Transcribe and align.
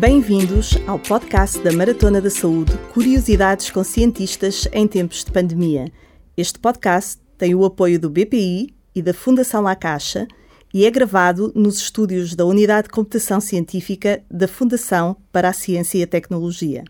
Bem-vindos 0.00 0.78
ao 0.86 0.98
podcast 0.98 1.58
da 1.62 1.70
Maratona 1.72 2.22
da 2.22 2.30
Saúde 2.30 2.72
Curiosidades 2.94 3.70
com 3.70 3.84
Cientistas 3.84 4.66
em 4.72 4.88
Tempos 4.88 5.22
de 5.22 5.30
Pandemia. 5.30 5.92
Este 6.34 6.58
podcast 6.58 7.20
tem 7.36 7.54
o 7.54 7.66
apoio 7.66 8.00
do 8.00 8.08
BPI 8.08 8.74
e 8.94 9.02
da 9.02 9.12
Fundação 9.12 9.60
La 9.60 9.76
Caixa 9.76 10.26
e 10.72 10.86
é 10.86 10.90
gravado 10.90 11.52
nos 11.54 11.76
estúdios 11.76 12.34
da 12.34 12.46
Unidade 12.46 12.84
de 12.84 12.94
Computação 12.94 13.42
Científica 13.42 14.22
da 14.30 14.48
Fundação 14.48 15.18
para 15.30 15.50
a 15.50 15.52
Ciência 15.52 15.98
e 15.98 16.02
a 16.02 16.06
Tecnologia. 16.06 16.82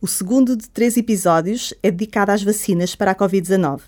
O 0.00 0.06
segundo 0.06 0.56
de 0.56 0.70
três 0.70 0.96
episódios 0.96 1.74
é 1.82 1.90
dedicado 1.90 2.30
às 2.30 2.44
vacinas 2.44 2.94
para 2.94 3.10
a 3.10 3.16
Covid-19. 3.16 3.80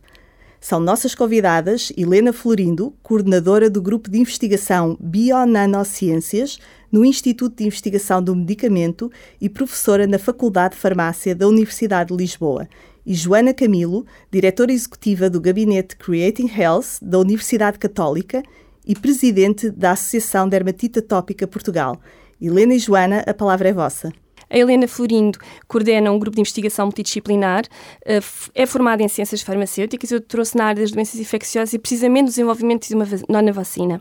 São 0.60 0.80
nossas 0.80 1.14
convidadas 1.14 1.92
Helena 1.96 2.32
Florindo, 2.32 2.96
coordenadora 3.02 3.68
do 3.68 3.82
Grupo 3.82 4.10
de 4.10 4.18
Investigação 4.18 4.96
Bionanociências 4.98 6.58
no 6.94 7.04
Instituto 7.04 7.56
de 7.56 7.66
Investigação 7.66 8.22
do 8.22 8.36
Medicamento 8.36 9.10
e 9.40 9.48
professora 9.48 10.06
na 10.06 10.16
Faculdade 10.16 10.76
de 10.76 10.80
Farmácia 10.80 11.34
da 11.34 11.48
Universidade 11.48 12.10
de 12.10 12.16
Lisboa, 12.16 12.68
e 13.04 13.12
Joana 13.14 13.52
Camilo, 13.52 14.06
diretora 14.30 14.72
executiva 14.72 15.28
do 15.28 15.40
Gabinete 15.40 15.96
Creating 15.96 16.48
Health 16.56 17.00
da 17.02 17.18
Universidade 17.18 17.80
Católica 17.80 18.44
e 18.86 18.94
presidente 18.94 19.70
da 19.70 19.90
Associação 19.90 20.48
Dermatite 20.48 21.00
Atópica 21.00 21.48
Portugal. 21.48 22.00
Helena 22.40 22.74
e 22.74 22.78
Joana, 22.78 23.24
a 23.26 23.34
palavra 23.34 23.70
é 23.70 23.72
vossa. 23.72 24.12
A 24.48 24.56
Helena 24.56 24.86
Florindo 24.86 25.40
coordena 25.66 26.12
um 26.12 26.18
grupo 26.20 26.36
de 26.36 26.42
investigação 26.42 26.86
multidisciplinar, 26.86 27.64
eh, 28.06 28.20
é 28.54 28.66
formada 28.66 29.02
em 29.02 29.08
ciências 29.08 29.42
farmacêuticas 29.42 30.12
e 30.12 30.20
trouxe 30.20 30.56
na 30.56 30.66
área 30.66 30.80
das 30.80 30.92
doenças 30.92 31.18
infecciosas 31.18 31.72
e 31.72 31.78
precisamente 31.80 32.26
do 32.26 32.30
desenvolvimento 32.30 32.86
de 32.86 32.94
uma 32.94 33.04
nona 33.28 33.52
vacina. 33.52 34.00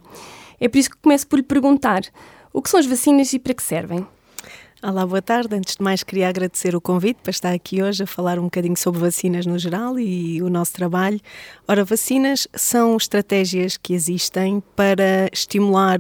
É 0.59 0.67
por 0.67 0.78
isso 0.78 0.91
que 0.91 0.98
começo 0.98 1.25
por 1.25 1.38
lhe 1.38 1.44
perguntar 1.44 2.03
o 2.53 2.62
que 2.62 2.70
são 2.70 2.80
as 2.80 2.85
vacinas 2.85 3.34
e 3.34 3.39
para 3.39 3.53
que 3.53 3.63
servem? 3.63 4.05
Olá, 4.81 5.05
boa 5.05 5.21
tarde. 5.21 5.55
Antes 5.55 5.75
de 5.75 5.81
mais, 5.81 6.03
queria 6.03 6.30
agradecer 6.30 6.75
o 6.75 6.81
convite 6.81 7.17
para 7.23 7.31
estar 7.31 7.52
aqui 7.52 7.81
hoje 7.81 8.03
a 8.03 8.08
falar 8.08 8.38
um 8.38 8.44
bocadinho 8.44 8.78
sobre 8.78 9.00
vacinas 9.00 9.45
no 9.45 9.58
geral 9.58 9.97
e 9.97 10.41
o 10.41 10.50
nosso 10.50 10.73
trabalho. 10.73 11.19
Ora, 11.67 11.83
vacinas 11.83 12.47
são 12.53 12.95
estratégias 12.95 13.75
que 13.75 13.94
existem 13.94 14.61
para 14.75 15.30
estimular 15.31 16.00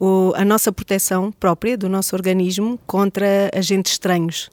o, 0.00 0.32
a 0.34 0.44
nossa 0.44 0.72
proteção 0.72 1.30
própria 1.30 1.76
do 1.76 1.88
nosso 1.88 2.16
organismo 2.16 2.78
contra 2.86 3.50
agentes 3.54 3.92
estranhos 3.92 4.50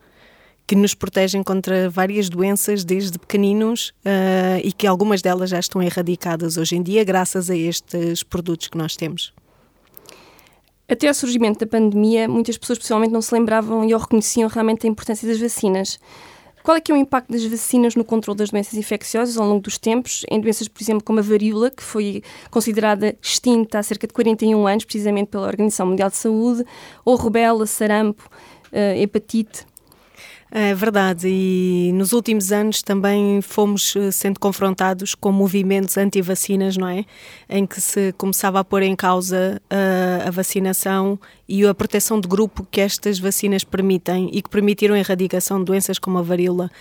que 0.67 0.75
nos 0.75 0.93
protegem 0.93 1.41
contra 1.41 1.89
várias 1.89 2.29
doenças 2.29 2.83
desde 2.83 3.17
pequeninos 3.17 3.89
uh, 4.05 4.61
e 4.63 4.71
que 4.71 4.85
algumas 4.85 5.19
delas 5.19 5.49
já 5.49 5.59
estão 5.59 5.81
erradicadas 5.81 6.57
hoje 6.57 6.75
em 6.75 6.83
dia 6.83 7.03
graças 7.03 7.49
a 7.49 7.55
estes 7.55 8.21
produtos 8.21 8.67
que 8.67 8.77
nós 8.77 8.95
temos. 8.95 9.33
Até 10.89 11.07
ao 11.07 11.13
surgimento 11.13 11.59
da 11.59 11.67
pandemia, 11.67 12.27
muitas 12.27 12.57
pessoas 12.57 12.79
pessoalmente 12.79 13.13
não 13.13 13.21
se 13.21 13.31
lembravam 13.33 13.85
e 13.85 13.93
ou 13.93 13.99
reconheciam 13.99 14.49
realmente 14.49 14.87
a 14.87 14.89
importância 14.89 15.27
das 15.27 15.39
vacinas. 15.39 15.99
Qual 16.63 16.75
é 16.75 16.81
que 16.81 16.91
é 16.91 16.95
o 16.95 16.97
impacto 16.97 17.31
das 17.31 17.45
vacinas 17.45 17.95
no 17.95 18.03
controle 18.03 18.39
das 18.39 18.49
doenças 18.49 18.73
infecciosas 18.73 19.37
ao 19.37 19.47
longo 19.47 19.61
dos 19.61 19.77
tempos, 19.77 20.25
em 20.29 20.41
doenças, 20.41 20.67
por 20.67 20.81
exemplo, 20.81 21.03
como 21.03 21.19
a 21.19 21.21
varíola, 21.21 21.69
que 21.69 21.83
foi 21.83 22.23
considerada 22.49 23.15
extinta 23.21 23.77
há 23.77 23.83
cerca 23.83 24.07
de 24.07 24.13
41 24.13 24.65
anos, 24.65 24.83
precisamente 24.83 25.27
pela 25.27 25.45
Organização 25.45 25.85
Mundial 25.85 26.09
de 26.09 26.17
Saúde, 26.17 26.65
ou 27.05 27.15
rubéola, 27.15 27.67
sarampo, 27.67 28.27
uh, 28.71 28.99
hepatite? 28.99 29.68
É 30.51 30.73
verdade, 30.73 31.27
e 31.27 31.91
nos 31.93 32.11
últimos 32.11 32.51
anos 32.51 32.81
também 32.81 33.39
fomos 33.39 33.95
eh, 33.95 34.09
sendo 34.09 34.39
confrontados 34.39 35.13
com 35.13 35.31
movimentos 35.31 35.95
anti-vacinas, 35.95 36.75
não 36.75 36.87
é? 36.87 37.05
Em 37.47 37.67
que 37.67 37.79
se 37.79 38.11
começava 38.13 38.59
a 38.59 38.63
pôr 38.63 38.81
em 38.81 38.95
causa 38.95 39.61
uh, 39.71 40.27
a 40.27 40.31
vacinação 40.31 41.19
e 41.47 41.63
a 41.67 41.73
proteção 41.75 42.19
de 42.19 42.27
grupo 42.27 42.65
que 42.71 42.81
estas 42.81 43.19
vacinas 43.19 43.63
permitem 43.63 44.31
e 44.33 44.41
que 44.41 44.49
permitiram 44.49 44.95
a 44.95 44.99
erradicação 44.99 45.59
de 45.59 45.65
doenças 45.65 45.99
como 45.99 46.17
a 46.17 46.23
varíola. 46.23 46.71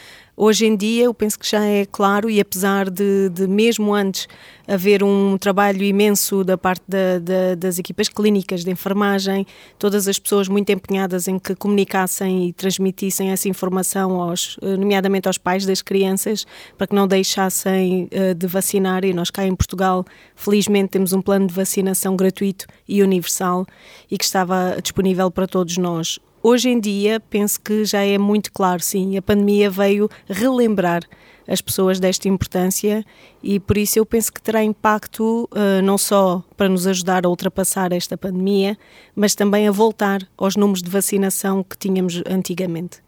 Hoje 0.41 0.67
em 0.67 0.77
dia, 0.77 1.03
eu 1.03 1.13
penso 1.13 1.37
que 1.37 1.51
já 1.51 1.65
é 1.65 1.85
claro, 1.85 2.31
e 2.31 2.39
apesar 2.39 2.89
de, 2.89 3.29
de 3.29 3.49
mesmo 3.49 3.93
antes 3.93 4.29
haver 4.69 5.03
um 5.03 5.37
trabalho 5.37 5.83
imenso 5.83 6.45
da 6.45 6.57
parte 6.57 6.85
da, 6.87 7.19
da, 7.19 7.55
das 7.57 7.77
equipas 7.77 8.09
clínicas 8.09 8.63
de 8.63 8.71
enfermagem, 8.71 9.45
todas 9.81 10.07
as 10.07 10.17
pessoas 10.17 10.47
muito 10.47 10.71
empenhadas 10.71 11.27
em 11.27 11.41
que 11.41 11.57
comunicassem 11.57 12.47
e 12.47 12.53
transmitissem 12.53 13.31
essa 13.33 13.49
informação, 13.49 14.21
aos, 14.21 14.57
eh, 14.63 14.77
nomeadamente 14.77 15.27
aos 15.27 15.39
pais 15.39 15.67
das 15.67 15.83
crianças, 15.83 16.47
para 16.77 16.87
que 16.87 16.95
não 16.95 17.09
deixassem 17.09 18.05
uh, 18.05 18.33
de 18.33 18.47
vacinar. 18.47 19.05
E 19.05 19.13
nós 19.13 19.31
cá 19.31 19.45
em 19.45 19.57
Portugal, 19.57 20.05
felizmente, 20.37 20.91
temos 20.91 21.13
um 21.13 21.21
plano 21.21 21.49
de 21.49 21.55
vacinação 21.55 22.15
gratuito 22.15 22.65
e 22.87 23.03
universal 23.03 23.67
e 24.09 24.17
que 24.17 24.25
estava 24.25 24.79
disponível 24.81 25.33
para 25.33 25.49
todos 25.49 25.77
nós. 25.79 26.21
Hoje 26.43 26.69
em 26.69 26.79
dia, 26.79 27.19
penso 27.19 27.61
que 27.61 27.85
já 27.85 28.03
é 28.05 28.17
muito 28.17 28.53
claro, 28.53 28.81
sim, 28.81 29.17
a 29.17 29.23
pandemia 29.23 29.69
veio 29.69 30.09
relembrar 30.29 31.03
as 31.49 31.61
pessoas 31.61 31.99
desta 31.99 32.29
importância 32.29 33.05
e 33.43 33.59
por 33.59 33.79
isso 33.79 33.99
eu 33.99 34.05
penso 34.05 34.33
que 34.33 34.41
terá 34.41 34.63
impacto 34.63 35.49
uh, 35.51 35.83
não 35.83 35.97
só 35.97 36.45
para 36.57 36.69
nos 36.69 36.87
ajudar 36.87 37.25
a 37.25 37.29
ultrapassar 37.29 37.91
esta 37.91 38.17
pandemia, 38.19 38.77
mas 39.17 39.35
também 39.35 39.67
a 39.67 39.73
voltar 39.73 40.21
aos 40.37 40.55
números 40.57 40.83
de 40.83 40.91
vacinação 40.91 41.65
que 41.65 41.77
tínhamos 41.77 42.23
antigamente. 42.29 43.03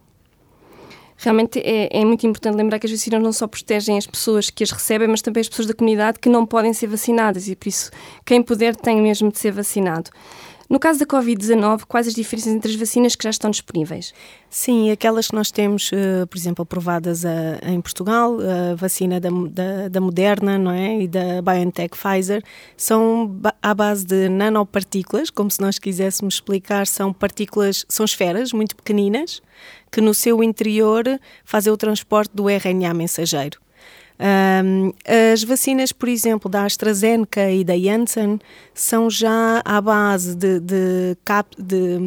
Realmente 1.18 1.58
é, 1.58 2.00
é, 2.00 2.02
muito 2.02 2.26
importante 2.26 2.56
lembrar 2.56 2.78
que 2.78 2.86
as 2.86 2.92
vacinas 2.92 3.22
não 3.22 3.30
só 3.30 3.46
protegem 3.46 3.98
as 3.98 4.06
pessoas 4.06 4.48
que 4.48 4.64
as 4.64 4.70
recebem, 4.70 5.06
mas 5.06 5.20
também 5.20 5.42
as 5.42 5.50
pessoas 5.50 5.68
da 5.68 5.74
comunidade 5.74 6.18
que 6.18 6.30
não 6.30 6.46
podem 6.46 6.72
ser 6.72 6.86
vacinadas 6.86 7.46
e 7.46 7.54
por 7.54 7.68
isso 7.68 7.90
quem 8.24 8.42
puder 8.42 8.74
tem 8.74 9.02
mesmo 9.02 9.30
de 9.30 9.38
ser 9.38 9.52
vacinado. 9.52 10.10
No 10.70 10.78
caso 10.78 11.00
da 11.00 11.04
Covid-19, 11.04 11.82
quais 11.88 12.06
as 12.06 12.14
diferenças 12.14 12.52
entre 12.52 12.70
as 12.70 12.76
vacinas 12.76 13.16
que 13.16 13.24
já 13.24 13.30
estão 13.30 13.50
disponíveis? 13.50 14.14
Sim, 14.48 14.92
aquelas 14.92 15.26
que 15.26 15.34
nós 15.34 15.50
temos, 15.50 15.90
uh, 15.90 16.24
por 16.28 16.38
exemplo, 16.38 16.62
aprovadas 16.62 17.24
uh, 17.24 17.28
em 17.66 17.80
Portugal, 17.80 18.38
a 18.38 18.76
vacina 18.76 19.18
da, 19.18 19.30
da, 19.30 19.88
da, 19.88 20.00
Moderna 20.00 20.56
não 20.58 20.70
é? 20.70 21.02
e 21.02 21.08
da 21.08 21.42
BioNTech 21.42 21.98
Pfizer, 21.98 22.40
são 22.76 23.40
à 23.60 23.74
base 23.74 24.06
de 24.06 24.28
nanopartículas, 24.28 25.28
como 25.28 25.50
se 25.50 25.60
nós 25.60 25.76
quiséssemos 25.76 26.34
explicar, 26.34 26.86
são 26.86 27.12
partículas, 27.12 27.84
são 27.88 28.04
esferas 28.04 28.52
muito 28.52 28.76
pequeninas, 28.76 29.42
que 29.90 30.00
no 30.00 30.14
seu 30.14 30.40
interior 30.40 31.04
fazem 31.44 31.72
o 31.72 31.76
transporte 31.76 32.30
do 32.32 32.48
RNA 32.48 32.94
mensageiro. 32.94 33.58
Um, 34.20 34.92
as 35.32 35.42
vacinas, 35.42 35.92
por 35.92 36.06
exemplo, 36.06 36.50
da 36.50 36.64
AstraZeneca 36.64 37.50
e 37.50 37.64
da 37.64 37.76
Janssen 37.78 38.38
são 38.74 39.08
já 39.08 39.62
à 39.64 39.80
base 39.80 40.34
de, 40.34 40.60
de, 40.60 41.16
cap, 41.24 41.56
de 41.58 41.98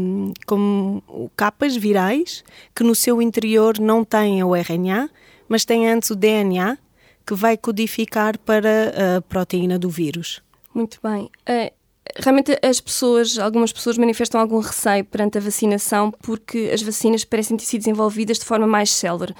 capas 1.35 1.75
virais 1.75 2.43
que 2.75 2.83
no 2.83 2.93
seu 2.93 3.19
interior 3.19 3.79
não 3.79 4.05
têm 4.05 4.43
o 4.43 4.55
RNA, 4.55 5.09
mas 5.49 5.65
têm 5.65 5.89
antes 5.89 6.11
o 6.11 6.15
DNA 6.15 6.77
que 7.25 7.33
vai 7.33 7.57
codificar 7.57 8.37
para 8.37 9.17
a 9.17 9.21
proteína 9.21 9.79
do 9.79 9.89
vírus. 9.89 10.39
Muito 10.71 10.99
bem. 11.01 11.31
Uh, 11.49 11.73
realmente 12.15 12.55
as 12.61 12.79
pessoas, 12.79 13.39
algumas 13.39 13.73
pessoas 13.73 13.97
manifestam 13.97 14.39
algum 14.39 14.59
receio 14.59 15.03
perante 15.05 15.39
a 15.39 15.41
vacinação 15.41 16.11
porque 16.21 16.69
as 16.71 16.83
vacinas 16.83 17.23
parecem 17.23 17.57
ter 17.57 17.65
sido 17.65 17.79
desenvolvidas 17.79 18.37
de 18.37 18.45
forma 18.45 18.67
mais 18.67 18.91
célere. 18.91 19.33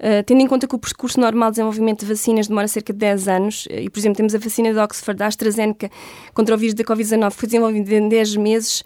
Uh, 0.00 0.24
tendo 0.24 0.40
em 0.40 0.46
conta 0.46 0.66
que 0.66 0.74
o 0.74 0.78
percurso 0.78 1.20
normal 1.20 1.50
de 1.50 1.56
desenvolvimento 1.56 2.00
de 2.00 2.06
vacinas 2.06 2.48
demora 2.48 2.66
cerca 2.66 2.90
de 2.90 2.98
10 2.98 3.28
anos, 3.28 3.68
eh, 3.68 3.82
e 3.82 3.90
por 3.90 3.98
exemplo 3.98 4.16
temos 4.16 4.34
a 4.34 4.38
vacina 4.38 4.72
de 4.72 4.78
Oxford, 4.78 5.18
da 5.18 5.26
AstraZeneca, 5.26 5.90
contra 6.32 6.54
o 6.54 6.58
vírus 6.58 6.72
da 6.72 6.82
Covid-19, 6.82 7.30
que 7.32 7.36
foi 7.36 7.46
desenvolvida 7.46 7.94
em 7.94 8.08
10 8.08 8.36
meses, 8.36 8.82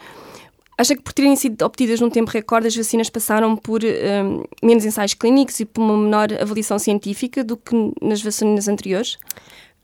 acha 0.77 0.97
que 0.97 1.03
por 1.03 1.13
terem 1.13 1.37
sido 1.37 1.65
obtidas 1.65 2.01
num 2.01 2.11
tempo 2.11 2.33
recorde, 2.33 2.67
as 2.67 2.77
vacinas 2.77 3.09
passaram 3.09 3.57
por 3.57 3.83
um, 3.85 4.43
menos 4.61 4.85
ensaios 4.85 5.15
clínicos 5.15 5.61
e 5.61 5.65
por 5.65 5.83
uma 5.83 5.97
menor 5.97 6.33
avaliação 6.33 6.81
científica 6.81 7.45
do 7.45 7.57
que 7.57 7.75
nas 8.03 8.21
vacinas 8.21 8.67
anteriores? 8.67 9.17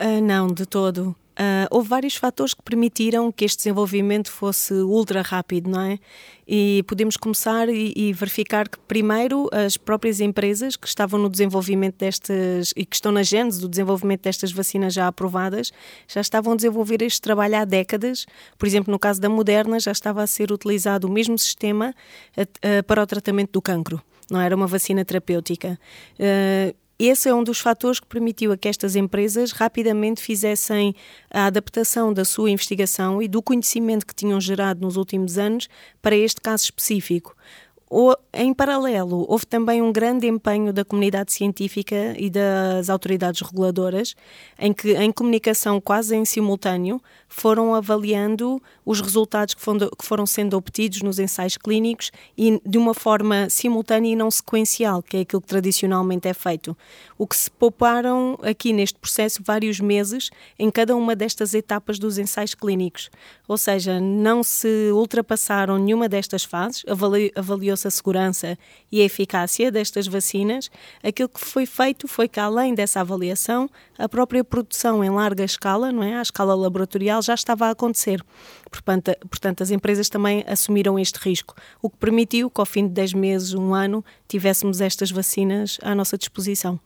Uh, 0.00 0.20
não, 0.20 0.48
de 0.48 0.66
todo. 0.66 1.14
Uh, 1.40 1.66
houve 1.70 1.88
vários 1.88 2.16
fatores 2.16 2.52
que 2.52 2.62
permitiram 2.62 3.32
que 3.32 3.46
este 3.46 3.56
desenvolvimento 3.56 4.30
fosse 4.30 4.74
ultra 4.74 5.22
rápido, 5.22 5.70
não 5.70 5.80
é? 5.80 5.98
E 6.46 6.84
podemos 6.86 7.16
começar 7.16 7.66
e, 7.70 7.94
e, 7.96 8.12
verificar 8.12 8.68
que, 8.68 8.78
primeiro, 8.80 9.48
as 9.50 9.78
próprias 9.78 10.20
empresas 10.20 10.76
que 10.76 10.86
estavam 10.86 11.18
no 11.18 11.30
desenvolvimento 11.30 11.96
destas 11.96 12.74
e 12.76 12.84
que 12.84 12.94
estão 12.94 13.10
na 13.10 13.22
gênese 13.22 13.58
do 13.58 13.70
desenvolvimento 13.70 14.20
destas 14.20 14.52
vacinas 14.52 14.92
já 14.92 15.06
aprovadas, 15.06 15.72
já 16.06 16.20
estavam 16.20 16.52
a 16.52 16.56
desenvolver 16.56 17.00
este 17.00 17.22
trabalho 17.22 17.56
há 17.56 17.64
décadas. 17.64 18.26
Por 18.58 18.66
exemplo, 18.66 18.92
no 18.92 18.98
caso 18.98 19.18
da 19.18 19.30
Moderna, 19.30 19.80
já 19.80 19.92
estava 19.92 20.22
a 20.22 20.26
ser 20.26 20.52
utilizado 20.52 21.06
o 21.06 21.10
mesmo 21.10 21.38
sistema 21.38 21.94
uh, 22.36 22.42
uh, 22.42 22.84
para 22.84 23.02
o 23.02 23.06
tratamento 23.06 23.52
do 23.52 23.62
cancro 23.62 24.02
não 24.30 24.40
era 24.40 24.54
uma 24.54 24.66
vacina 24.68 25.04
terapêutica. 25.04 25.76
Uh, 26.14 26.72
esse 27.08 27.28
é 27.28 27.34
um 27.34 27.42
dos 27.42 27.60
fatores 27.60 27.98
que 27.98 28.06
permitiu 28.06 28.52
a 28.52 28.56
que 28.56 28.68
estas 28.68 28.94
empresas 28.94 29.52
rapidamente 29.52 30.22
fizessem 30.22 30.94
a 31.30 31.46
adaptação 31.46 32.12
da 32.12 32.24
sua 32.24 32.50
investigação 32.50 33.22
e 33.22 33.28
do 33.28 33.42
conhecimento 33.42 34.06
que 34.06 34.14
tinham 34.14 34.40
gerado 34.40 34.80
nos 34.80 34.96
últimos 34.96 35.38
anos 35.38 35.68
para 36.02 36.14
este 36.14 36.40
caso 36.40 36.64
específico. 36.64 37.34
Em 38.32 38.54
paralelo, 38.54 39.26
houve 39.28 39.44
também 39.44 39.82
um 39.82 39.90
grande 39.90 40.28
empenho 40.28 40.72
da 40.72 40.84
comunidade 40.84 41.32
científica 41.32 42.14
e 42.16 42.30
das 42.30 42.88
autoridades 42.88 43.40
reguladoras, 43.40 44.14
em 44.56 44.72
que, 44.72 44.94
em 44.94 45.10
comunicação 45.10 45.80
quase 45.80 46.14
em 46.14 46.24
simultâneo, 46.24 47.02
foram 47.28 47.74
avaliando 47.74 48.62
os 48.84 49.00
resultados 49.00 49.54
que 49.54 49.60
foram, 49.60 49.90
que 49.90 50.04
foram 50.04 50.26
sendo 50.26 50.56
obtidos 50.56 51.02
nos 51.02 51.18
ensaios 51.18 51.56
clínicos 51.56 52.12
e 52.38 52.60
de 52.64 52.78
uma 52.78 52.94
forma 52.94 53.48
simultânea 53.50 54.12
e 54.12 54.16
não 54.16 54.30
sequencial, 54.30 55.02
que 55.02 55.16
é 55.16 55.20
aquilo 55.20 55.42
que 55.42 55.48
tradicionalmente 55.48 56.28
é 56.28 56.34
feito. 56.34 56.76
O 57.18 57.26
que 57.26 57.36
se 57.36 57.50
pouparam 57.50 58.38
aqui 58.42 58.72
neste 58.72 58.98
processo 58.98 59.42
vários 59.44 59.80
meses 59.80 60.30
em 60.58 60.70
cada 60.70 60.94
uma 60.94 61.16
destas 61.16 61.54
etapas 61.54 61.98
dos 61.98 62.18
ensaios 62.18 62.54
clínicos. 62.54 63.10
Ou 63.48 63.58
seja, 63.58 64.00
não 64.00 64.42
se 64.42 64.90
ultrapassaram 64.92 65.78
nenhuma 65.78 66.08
destas 66.08 66.44
fases, 66.44 66.84
avaliou-se 67.34 67.79
a 67.88 67.90
segurança 67.90 68.58
e 68.90 69.00
a 69.00 69.04
eficácia 69.04 69.70
destas 69.70 70.06
vacinas. 70.06 70.70
Aquilo 71.02 71.28
que 71.28 71.40
foi 71.40 71.66
feito 71.66 72.06
foi 72.08 72.28
que, 72.28 72.40
além 72.40 72.74
dessa 72.74 73.00
avaliação, 73.00 73.68
a 73.98 74.08
própria 74.08 74.42
produção 74.44 75.02
em 75.04 75.10
larga 75.10 75.44
escala, 75.44 75.92
não 75.92 76.02
é? 76.02 76.16
à 76.16 76.22
escala 76.22 76.54
laboratorial, 76.54 77.22
já 77.22 77.34
estava 77.34 77.66
a 77.66 77.70
acontecer. 77.70 78.24
Portanto, 78.70 79.12
portanto, 79.28 79.62
as 79.62 79.70
empresas 79.70 80.08
também 80.08 80.44
assumiram 80.46 80.98
este 80.98 81.16
risco, 81.16 81.54
o 81.82 81.90
que 81.90 81.96
permitiu 81.96 82.50
que 82.50 82.60
ao 82.60 82.66
fim 82.66 82.86
de 82.86 82.94
10 82.94 83.14
meses, 83.14 83.54
um 83.54 83.74
ano, 83.74 84.04
tivéssemos 84.28 84.80
estas 84.80 85.10
vacinas 85.10 85.78
à 85.82 85.94
nossa 85.94 86.16
disposição. 86.16 86.78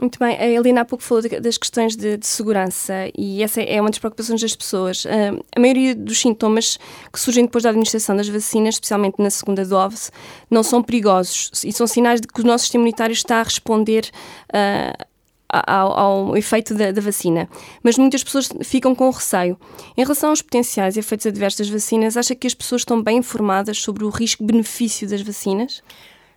Muito 0.00 0.18
bem, 0.18 0.36
a 0.36 0.46
Helena 0.48 0.80
há 0.80 0.84
pouco 0.86 1.04
falou 1.04 1.22
das 1.22 1.58
questões 1.58 1.94
de, 1.94 2.16
de, 2.16 2.26
segurança 2.26 2.94
e 3.16 3.42
essa 3.42 3.60
é 3.60 3.78
uma 3.78 3.90
das 3.90 3.98
preocupações 3.98 4.40
das 4.40 4.56
pessoas. 4.56 5.04
Uh, 5.04 5.44
a 5.54 5.60
maioria 5.60 5.94
dos 5.94 6.18
sintomas 6.18 6.78
que 7.12 7.20
surgem 7.20 7.44
depois 7.44 7.62
da 7.62 7.70
administração 7.70 8.16
das 8.16 8.26
vacinas, 8.26 8.76
especialmente 8.76 9.20
na 9.20 9.28
segunda 9.28 9.66
dose, 9.66 10.10
não 10.50 10.62
são 10.62 10.82
perigosos 10.82 11.62
e 11.62 11.72
são 11.72 11.86
sinais 11.86 12.22
de 12.22 12.26
que 12.26 12.40
o 12.40 12.44
nosso 12.44 12.64
sistema 12.64 12.82
imunitário 12.82 13.12
está 13.12 13.40
a 13.40 13.42
responder 13.42 14.10
uh, 14.48 15.04
ao, 15.52 15.92
ao 15.98 16.36
efeito 16.36 16.74
da, 16.74 16.90
da, 16.90 17.00
vacina. 17.00 17.46
Mas 17.82 17.98
muitas 17.98 18.24
pessoas 18.24 18.48
ficam 18.64 18.94
com 18.94 19.10
receio. 19.10 19.58
Em 19.96 20.02
relação 20.02 20.30
aos 20.30 20.40
potenciais 20.40 20.96
efeitos 20.96 21.26
adversos 21.26 21.58
das 21.58 21.68
vacinas, 21.68 22.16
acha 22.16 22.34
que 22.34 22.46
as 22.46 22.54
pessoas 22.54 22.80
estão 22.80 23.02
bem 23.02 23.18
informadas 23.18 23.78
sobre 23.78 24.04
o 24.04 24.08
risco-benefício 24.08 25.06
das 25.06 25.20
vacinas? 25.20 25.82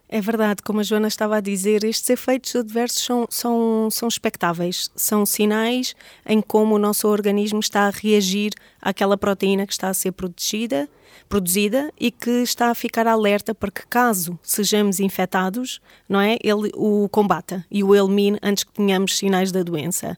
É 0.07 0.21
verdade, 0.21 0.61
como 0.63 0.79
a 0.79 0.83
Joana 0.83 1.07
estava 1.07 1.37
a 1.37 1.41
dizer, 1.41 1.83
estes 1.83 2.09
efeitos 2.11 2.55
adversos 2.55 3.03
são, 3.03 3.25
são, 3.29 3.89
são 3.91 4.07
expectáveis, 4.07 4.91
são 4.95 5.25
sinais 5.25 5.95
em 6.25 6.41
como 6.41 6.75
o 6.75 6.79
nosso 6.79 7.07
organismo 7.07 7.59
está 7.59 7.87
a 7.87 7.89
reagir 7.89 8.53
àquela 8.79 9.17
proteína 9.17 9.65
que 9.65 9.73
está 9.73 9.89
a 9.89 9.93
ser 9.93 10.11
protegida 10.11 10.87
produzida 11.27 11.91
e 11.99 12.11
que 12.11 12.29
está 12.29 12.69
a 12.69 12.75
ficar 12.75 13.07
alerta 13.07 13.53
para 13.53 13.71
que 13.71 13.85
caso 13.87 14.37
sejamos 14.43 14.99
infectados, 14.99 15.79
não 16.07 16.19
é, 16.19 16.37
ele 16.43 16.71
o 16.75 17.07
combata 17.09 17.65
e 17.69 17.83
o 17.83 17.95
elimine 17.95 18.37
antes 18.41 18.63
que 18.63 18.73
tenhamos 18.73 19.17
sinais 19.17 19.51
da 19.51 19.63
doença. 19.63 20.17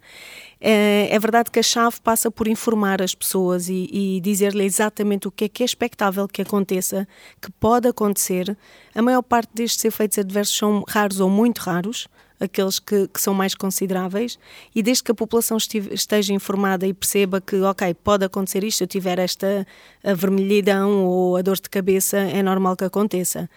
É, 0.59 1.07
é 1.11 1.19
verdade 1.19 1.51
que 1.51 1.59
a 1.59 1.63
chave 1.63 1.97
passa 2.01 2.31
por 2.31 2.47
informar 2.47 3.01
as 3.01 3.13
pessoas 3.13 3.69
e, 3.69 3.89
e 3.91 4.19
dizer-lhe 4.21 4.63
exatamente 4.63 5.27
o 5.27 5.31
que 5.31 5.45
é 5.45 5.49
que 5.49 5.63
é 5.63 5.65
expectável 5.65 6.27
que 6.27 6.41
aconteça, 6.41 7.07
que 7.41 7.51
pode 7.51 7.87
acontecer. 7.87 8.57
A 8.95 9.01
maior 9.01 9.21
parte 9.21 9.51
destes 9.53 9.85
efeitos 9.85 10.17
adversos 10.17 10.57
são 10.57 10.83
raros 10.87 11.19
ou 11.19 11.29
muito 11.29 11.59
raros, 11.59 12.07
aqueles 12.39 12.79
que, 12.79 13.07
que, 13.07 13.19
são 13.19 13.33
mais 13.33 13.55
consideráveis, 13.55 14.37
e 14.73 14.83
desde 14.83 15.03
que 15.03 15.11
a 15.11 15.15
população 15.15 15.57
esteja 15.57 16.33
informada 16.33 16.85
e 16.85 16.93
perceba 16.93 17.41
que, 17.41 17.59
ok, 17.61 17.93
pode 17.95 18.25
acontecer 18.25 18.63
isto, 18.63 18.81
eu 18.81 18.87
tiver 18.87 19.19
esta 19.19 19.65
vermelhidão 20.03 21.05
ou 21.05 21.35
a 21.35 21.41
dor 21.41 21.55
de 21.55 21.69
cabeça, 21.69 22.17
é 22.17 22.43
normal 22.43 22.75
que 22.75 22.83
aconteça. 22.83 23.49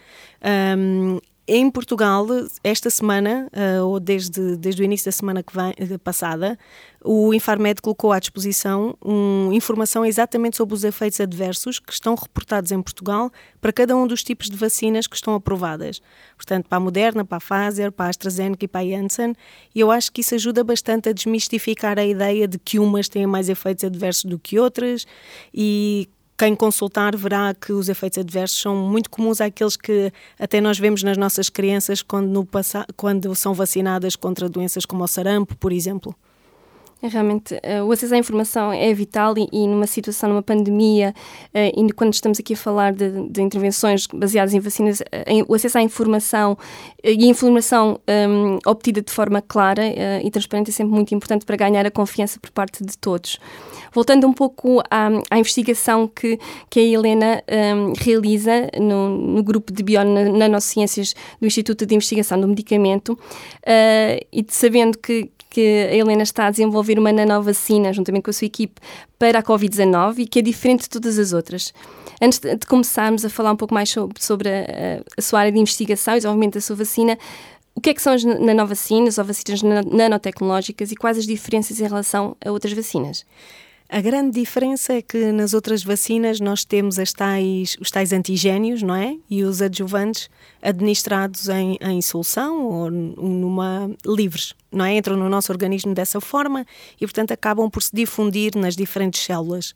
Um, 0.77 1.19
em 1.53 1.69
Portugal, 1.69 2.25
esta 2.63 2.89
semana, 2.91 3.51
uh, 3.53 3.85
ou 3.85 3.99
desde, 3.99 4.57
desde 4.57 4.83
o 4.83 4.85
início 4.85 5.07
da 5.07 5.11
semana 5.11 5.43
que 5.43 5.53
vem, 5.53 5.71
uh, 5.71 5.99
passada, 5.99 6.57
o 7.03 7.35
Infarmed 7.35 7.83
colocou 7.83 8.13
à 8.13 8.21
disposição 8.21 8.97
um, 9.05 9.53
informação 9.53 10.07
exatamente 10.07 10.57
sobre 10.57 10.77
os 10.77 10.85
efeitos 10.85 11.19
adversos 11.19 11.81
que 11.81 11.93
estão 11.93 12.15
reportados 12.15 12.71
em 12.71 12.81
Portugal 12.81 13.33
para 13.61 13.73
cada 13.73 13.97
um 13.97 14.07
dos 14.07 14.23
tipos 14.23 14.49
de 14.49 14.57
vacinas 14.57 15.09
que 15.09 15.17
estão 15.17 15.35
aprovadas. 15.35 16.01
Portanto, 16.37 16.69
para 16.69 16.77
a 16.77 16.81
Moderna, 16.81 17.25
para 17.25 17.39
a 17.39 17.41
Pfizer, 17.41 17.91
para 17.91 18.07
a 18.07 18.11
AstraZeneca 18.11 18.65
e 18.65 18.69
para 18.69 18.83
a 18.83 18.89
Janssen. 18.89 19.35
E 19.75 19.81
eu 19.81 19.91
acho 19.91 20.13
que 20.13 20.21
isso 20.21 20.37
ajuda 20.37 20.63
bastante 20.63 21.09
a 21.09 21.13
desmistificar 21.13 21.99
a 21.99 22.05
ideia 22.05 22.47
de 22.47 22.61
que 22.61 22.79
umas 22.79 23.09
têm 23.09 23.27
mais 23.27 23.49
efeitos 23.49 23.83
adversos 23.83 24.25
do 24.25 24.39
que 24.39 24.57
outras 24.57 25.05
e 25.53 26.09
quem 26.41 26.57
consultar 26.57 27.15
verá 27.15 27.53
que 27.53 27.71
os 27.71 27.91
efeitos 27.91 28.17
adversos 28.17 28.59
são 28.59 28.75
muito 28.75 29.11
comuns 29.11 29.43
àqueles 29.43 29.77
que 29.77 30.11
até 30.39 30.59
nós 30.59 30.79
vemos 30.79 31.03
nas 31.03 31.19
nossas 31.19 31.51
crianças 31.51 32.01
quando, 32.01 32.29
no, 32.29 32.49
quando 32.97 33.35
são 33.35 33.53
vacinadas 33.53 34.17
contra 34.17 34.49
doenças 34.49 34.87
como 34.87 35.05
o 35.05 35.07
sarampo, 35.07 35.55
por 35.57 35.71
exemplo. 35.71 36.15
É 37.03 37.09
realmente, 37.09 37.55
uh, 37.55 37.85
o 37.87 37.93
acesso 37.93 38.15
à 38.15 38.19
informação 38.19 38.71
é 38.71 38.93
vital 38.93 39.35
e, 39.39 39.49
e 39.51 39.67
numa 39.67 39.87
situação, 39.87 40.29
numa 40.29 40.43
pandemia, 40.43 41.15
uh, 41.55 41.81
e 41.89 41.93
quando 41.93 42.13
estamos 42.13 42.39
aqui 42.39 42.53
a 42.53 42.57
falar 42.57 42.93
de, 42.93 43.27
de 43.29 43.41
intervenções 43.41 44.07
baseadas 44.07 44.53
em 44.53 44.61
vacinas, 44.61 45.03
em, 45.27 45.43
o 45.49 45.55
acesso 45.55 45.79
à 45.79 45.83
informação 45.83 46.59
e 47.03 47.25
a 47.25 47.27
informação 47.27 47.99
um, 48.29 48.59
obtida 48.67 49.01
de 49.01 49.11
forma 49.11 49.41
clara 49.41 49.83
e 50.23 50.31
transparente 50.31 50.69
é 50.69 50.73
sempre 50.73 50.93
muito 50.93 51.15
importante 51.15 51.47
para 51.47 51.57
ganhar 51.57 51.87
a 51.87 51.91
confiança 51.91 52.39
por 52.39 52.51
parte 52.51 52.85
de 52.85 52.99
todos. 52.99 53.39
Voltando 53.93 54.27
um 54.27 54.33
pouco 54.33 54.81
à, 54.91 55.09
à 55.31 55.39
investigação 55.39 56.07
que, 56.07 56.39
que 56.69 56.81
a 56.81 56.83
Helena 56.83 57.43
um, 57.75 57.95
realiza 57.99 58.69
no, 58.79 59.09
no 59.09 59.43
grupo 59.43 59.73
de 59.73 59.83
bionanociências 59.83 61.15
do 61.41 61.47
Instituto 61.47 61.87
de 61.87 61.95
Investigação 61.95 62.39
do 62.39 62.47
Medicamento, 62.47 63.19
e 64.33 64.47
sabendo 64.49 64.99
que 64.99 65.31
que 65.51 65.89
a 65.91 65.95
Helena 65.95 66.23
está 66.23 66.47
a 66.47 66.51
desenvolver 66.51 66.99
uma 66.99 67.13
nanovacina, 67.13 67.93
juntamente 67.93 68.23
com 68.23 68.31
a 68.31 68.33
sua 68.33 68.47
equipe, 68.47 68.81
para 69.19 69.41
a 69.41 69.43
Covid-19 69.43 70.21
e 70.21 70.27
que 70.27 70.39
é 70.39 70.43
diferente 70.43 70.83
de 70.83 70.91
todas 70.91 71.19
as 71.19 71.33
outras. 71.33 71.75
Antes 72.23 72.39
de 72.39 72.67
começarmos 72.67 73.25
a 73.25 73.31
falar 73.31 73.51
um 73.51 73.57
pouco 73.57 73.75
mais 73.75 73.91
sobre, 73.91 74.23
sobre 74.23 74.49
a, 74.49 75.03
a 75.19 75.23
sua 75.23 75.41
área 75.41 75.53
de 75.53 75.59
investigação 75.59 76.15
e 76.15 76.19
desenvolvimento 76.19 76.55
da 76.55 76.61
sua 76.61 76.77
vacina, 76.77 77.19
o 77.75 77.81
que 77.81 77.91
é 77.91 77.95
que 77.95 78.03
são 78.03 78.13
as 78.13 78.23
nanovacinas 78.23 79.19
ou 79.19 79.25
vacinas 79.25 79.63
nanotecnológicas 79.63 80.93
e 80.93 80.97
quais 80.97 81.19
as 81.19 81.27
diferenças 81.27 81.81
em 81.81 81.85
relação 81.85 82.37
a 82.45 82.51
outras 82.51 82.73
vacinas? 82.73 83.25
A 83.93 84.01
grande 84.01 84.39
diferença 84.39 84.93
é 84.93 85.03
que 85.03 85.33
nas 85.33 85.53
outras 85.53 85.83
vacinas 85.83 86.39
nós 86.39 86.65
temos 86.65 86.95
tais, 87.13 87.77
os 87.81 87.91
tais 87.91 88.13
antigénios, 88.13 88.85
não 88.85 88.95
é? 88.95 89.17
E 89.29 89.43
os 89.43 89.61
adjuvantes 89.61 90.31
administrados 90.63 91.49
em, 91.49 91.77
em 91.81 92.01
solução 92.01 92.67
ou 92.67 92.89
numa 92.89 93.91
livres, 94.07 94.55
não 94.71 94.85
é? 94.85 94.97
Entram 94.97 95.17
no 95.17 95.29
nosso 95.29 95.51
organismo 95.51 95.93
dessa 95.93 96.21
forma 96.21 96.65
e, 97.01 97.05
portanto, 97.05 97.33
acabam 97.33 97.69
por 97.69 97.83
se 97.83 97.91
difundir 97.93 98.55
nas 98.55 98.77
diferentes 98.77 99.25
células. 99.25 99.75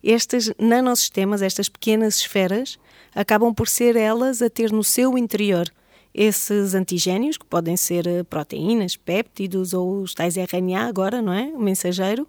Estes 0.00 0.52
nanosistemas, 0.60 1.42
estas 1.42 1.68
pequenas 1.68 2.18
esferas, 2.18 2.78
acabam 3.16 3.52
por 3.52 3.66
ser 3.66 3.96
elas 3.96 4.42
a 4.42 4.48
ter 4.48 4.70
no 4.70 4.84
seu 4.84 5.18
interior 5.18 5.68
esses 6.16 6.74
antigénios, 6.74 7.36
que 7.36 7.44
podem 7.44 7.76
ser 7.76 8.06
eh, 8.06 8.22
proteínas, 8.22 8.96
péptidos 8.96 9.74
ou 9.74 10.00
os 10.00 10.14
tais 10.14 10.36
RNA 10.38 10.86
agora, 10.86 11.20
não 11.20 11.30
é? 11.30 11.52
O 11.54 11.60
mensageiro, 11.60 12.26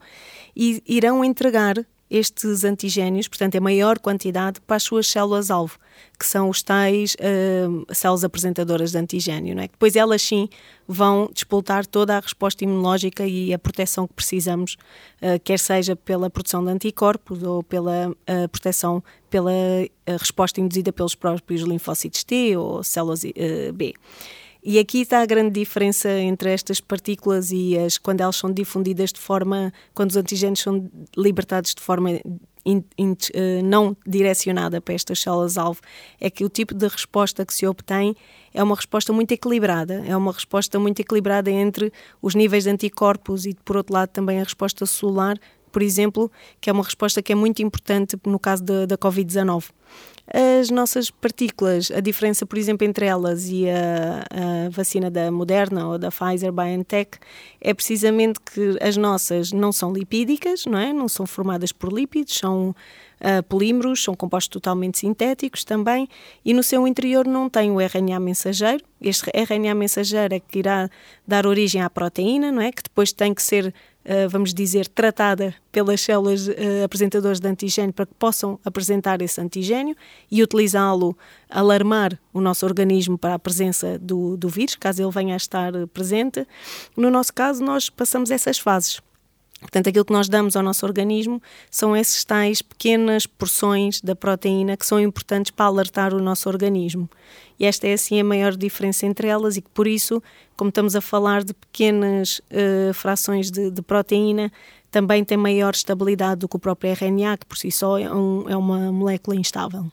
e 0.60 0.82
irão 0.88 1.24
entregar 1.24 1.86
estes 2.10 2.64
antigénios, 2.64 3.28
portanto, 3.28 3.58
a 3.58 3.62
maior 3.62 4.00
quantidade 4.00 4.62
para 4.62 4.78
as 4.78 4.84
suas 4.84 5.08
células-alvo, 5.08 5.78
que 6.18 6.26
são 6.26 6.50
os 6.50 6.64
tais 6.64 7.16
uh, 7.16 7.94
células 7.94 8.24
apresentadoras 8.24 8.92
de 8.92 8.98
antigênio. 8.98 9.54
Não 9.54 9.62
é? 9.62 9.68
Depois 9.68 9.96
elas 9.96 10.22
sim 10.22 10.48
vão 10.88 11.30
despoltar 11.34 11.86
toda 11.86 12.18
a 12.18 12.20
resposta 12.20 12.64
imunológica 12.64 13.28
e 13.28 13.54
a 13.54 13.60
proteção 13.60 14.08
que 14.08 14.14
precisamos, 14.14 14.78
uh, 15.22 15.40
quer 15.44 15.60
seja 15.60 15.96
pela 15.96 16.30
produção 16.30 16.64
de 16.64 16.72
anticorpos 16.72 17.44
ou 17.44 17.62
pela 17.62 18.10
uh, 18.10 18.50
proteção 18.52 19.04
pela 19.30 19.52
resposta 20.18 20.62
induzida 20.62 20.94
pelos 20.94 21.14
próprios 21.14 21.62
linfócitos 21.62 22.24
T 22.24 22.56
ou 22.56 22.82
células 22.82 23.24
B. 23.74 23.94
E 24.64 24.80
aqui 24.80 25.02
está 25.02 25.22
a 25.22 25.26
grande 25.26 25.60
diferença 25.60 26.10
entre 26.10 26.52
estas 26.52 26.82
partículas 26.82 27.52
e 27.52 27.78
as 27.78 27.98
quando 27.98 28.22
elas 28.22 28.36
são 28.36 28.52
difundidas 28.52 29.14
de 29.14 29.20
forma, 29.20 29.72
quando 29.94 30.12
os 30.12 30.18
antigênios 30.18 30.60
são 30.60 30.90
libertados 31.16 31.74
de 31.74 31.82
forma 31.82 32.20
in, 32.68 32.84
in, 32.98 33.12
uh, 33.12 33.64
não 33.64 33.96
direcionada 34.06 34.82
para 34.82 34.94
estas 34.94 35.20
células-alvo, 35.20 35.80
é 36.20 36.30
que 36.30 36.44
o 36.44 36.50
tipo 36.50 36.74
de 36.74 36.88
resposta 36.88 37.46
que 37.46 37.54
se 37.54 37.66
obtém 37.66 38.14
é 38.54 38.62
uma 38.62 38.76
resposta 38.76 39.14
muito 39.14 39.32
equilibrada, 39.32 40.04
é 40.06 40.16
uma 40.18 40.34
resposta 40.34 40.78
muito 40.78 41.00
equilibrada 41.00 41.50
entre 41.50 41.92
os 42.22 42.36
níveis 42.36 42.66
de 42.66 42.70
anticorpos 42.70 43.46
e, 43.46 43.56
por 43.64 43.78
outro 43.78 43.94
lado, 43.94 44.10
também 44.10 44.42
a 44.42 44.44
resposta 44.44 44.86
celular, 44.86 45.38
por 45.72 45.82
exemplo, 45.82 46.32
que 46.60 46.70
é 46.70 46.74
uma 46.74 46.84
resposta 46.84 47.22
que 47.22 47.32
é 47.32 47.36
muito 47.36 47.62
importante 47.62 48.18
no 48.26 48.40
caso 48.40 48.64
da, 48.64 48.86
da 48.86 48.98
Covid-19. 48.98 49.66
As 50.60 50.70
nossas 50.70 51.10
partículas, 51.10 51.90
a 51.90 52.02
diferença, 52.02 52.46
por 52.46 52.58
exemplo, 52.58 52.86
entre 52.86 53.06
elas 53.06 53.48
e 53.48 53.70
a, 53.70 54.66
a, 54.66 54.70
vacina 54.70 55.10
da 55.10 55.32
Moderna 55.32 55.88
ou 55.88 55.98
da 55.98 56.12
Pfizer 56.12 56.52
BioNTech 56.52 57.18
é 57.62 57.74
precisamente 57.74 58.38
que 58.42 58.78
as 58.82 58.98
nossas 58.98 59.54
não 59.54 59.72
são 59.72 59.94
lipídicas, 59.94 60.66
não 60.66 60.78
é? 60.78 60.92
Não 60.92 61.08
são 61.08 61.26
formadas 61.26 61.72
por 61.72 61.94
lípidos, 61.94 62.38
são 62.38 62.76
uh, 63.22 63.44
polímeros, 63.44 64.04
são 64.04 64.16
compostos 64.16 64.50
totalmente 64.50 64.98
sintéticos 65.00 65.64
também, 65.64 66.08
e 66.44 66.54
no 66.54 66.64
seu 66.64 66.88
interior 66.88 67.26
não 67.28 67.50
tem 67.50 67.72
o 67.72 67.80
RNA 67.80 68.20
mensageiro. 68.20 68.84
Este 69.02 69.30
RNA 69.34 69.76
mensageiro 69.76 70.34
é 70.36 70.40
que 70.40 70.60
irá 70.60 70.90
dar 71.28 71.46
origem 71.46 71.82
à 71.82 71.90
proteína, 71.90 72.52
não 72.52 72.62
é? 72.62 72.72
Que 72.72 72.84
depois 72.84 73.12
tem 73.12 73.34
que 73.34 73.42
ser 73.42 73.74
uh, 74.08 74.30
vamos 74.30 74.54
dizer, 74.54 74.88
tratada 74.88 75.54
pelas 75.72 76.02
células 76.02 76.48
uh, 76.48 76.54
apresentadoras 76.84 77.40
de 77.40 77.48
antigênio 77.48 77.94
para 77.94 78.06
que 78.06 78.14
possam 78.16 78.60
apresentar 78.64 79.22
esse 79.22 79.40
antigênio 79.40 79.96
e 80.32 80.42
utilizá-lo, 80.42 81.16
alarmar 81.50 82.18
o 82.34 82.40
nosso 82.40 82.66
organismo 82.66 83.18
para 83.18 83.36
a 83.36 83.40
presença 83.40 84.00
do, 84.00 84.38
do 84.38 84.48
vírus, 84.48 84.76
caso 84.76 85.04
ele 85.04 85.12
venha 85.12 85.34
a 85.34 85.38
estar 85.38 85.72
presente. 85.94 86.48
No 86.96 87.12
nosso 87.12 87.34
caso, 87.34 87.64
nós 87.64 87.90
passamos 87.90 88.32
essas 88.32 88.58
fases. 88.58 89.02
Portanto, 89.60 89.90
aquilo 89.90 90.06
que 90.06 90.14
nós 90.14 90.30
damos 90.30 90.56
ao 90.56 90.62
nosso 90.62 90.86
organismo 90.86 91.42
são 91.72 91.96
esses 91.96 92.24
tais 92.24 92.62
pequenas 92.62 93.26
porções 93.26 94.00
da 94.02 94.16
proteína 94.16 94.78
que 94.78 94.86
são 94.86 95.00
importantes 95.00 95.52
para 95.52 95.66
alertar 95.66 96.14
o 96.14 96.22
nosso 96.22 96.48
organismo. 96.48 97.10
E 97.60 97.66
esta 97.66 97.88
é 97.88 97.94
assim 97.94 98.20
a 98.20 98.24
maior 98.24 98.56
diferença 98.56 99.08
entre 99.08 99.28
elas, 99.28 99.58
e 99.58 99.62
que 99.62 99.70
por 99.70 99.88
isso, 99.88 100.22
como 100.56 100.70
estamos 100.70 100.96
a 100.96 101.02
falar 101.02 101.44
de 101.44 101.54
pequenas 101.56 102.40
uh, 102.52 102.94
frações 102.94 103.50
de, 103.50 103.72
de, 103.72 103.82
proteína, 103.82 104.52
também 104.92 105.24
tem 105.24 105.38
maior 105.38 105.74
estabilidade 105.74 106.42
do 106.42 106.48
que 106.48 106.56
o 106.56 106.60
próprio 106.60 106.92
RNA, 106.92 107.38
que 107.38 107.46
por 107.48 107.58
si 107.58 107.72
só 107.72 107.98
é, 107.98 108.14
um, 108.14 108.48
é 108.48 108.56
uma 108.56 108.92
molécula 108.92 109.36
instável. 109.36 109.86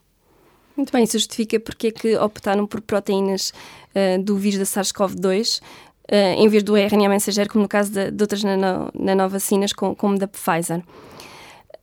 Muito 0.76 0.92
bem, 0.92 1.04
isso 1.04 1.18
justifica 1.18 1.58
porque 1.58 1.86
é 1.86 1.90
que 1.90 2.16
optaram 2.18 2.66
por 2.66 2.82
proteínas 2.82 3.52
uh, 3.94 4.22
do 4.22 4.36
vírus 4.36 4.58
da 4.58 4.64
SARS-CoV-2 4.64 5.62
uh, 6.10 6.40
em 6.40 6.48
vez 6.48 6.62
do 6.62 6.76
RNA 6.76 7.08
mensageiro, 7.08 7.50
como 7.50 7.62
no 7.62 7.68
caso 7.68 7.92
de, 7.92 8.10
de 8.10 8.22
outras 8.22 8.42
nanovacinas, 8.94 9.72
como, 9.72 9.94
como 9.94 10.18
da 10.18 10.28
Pfizer. 10.28 10.82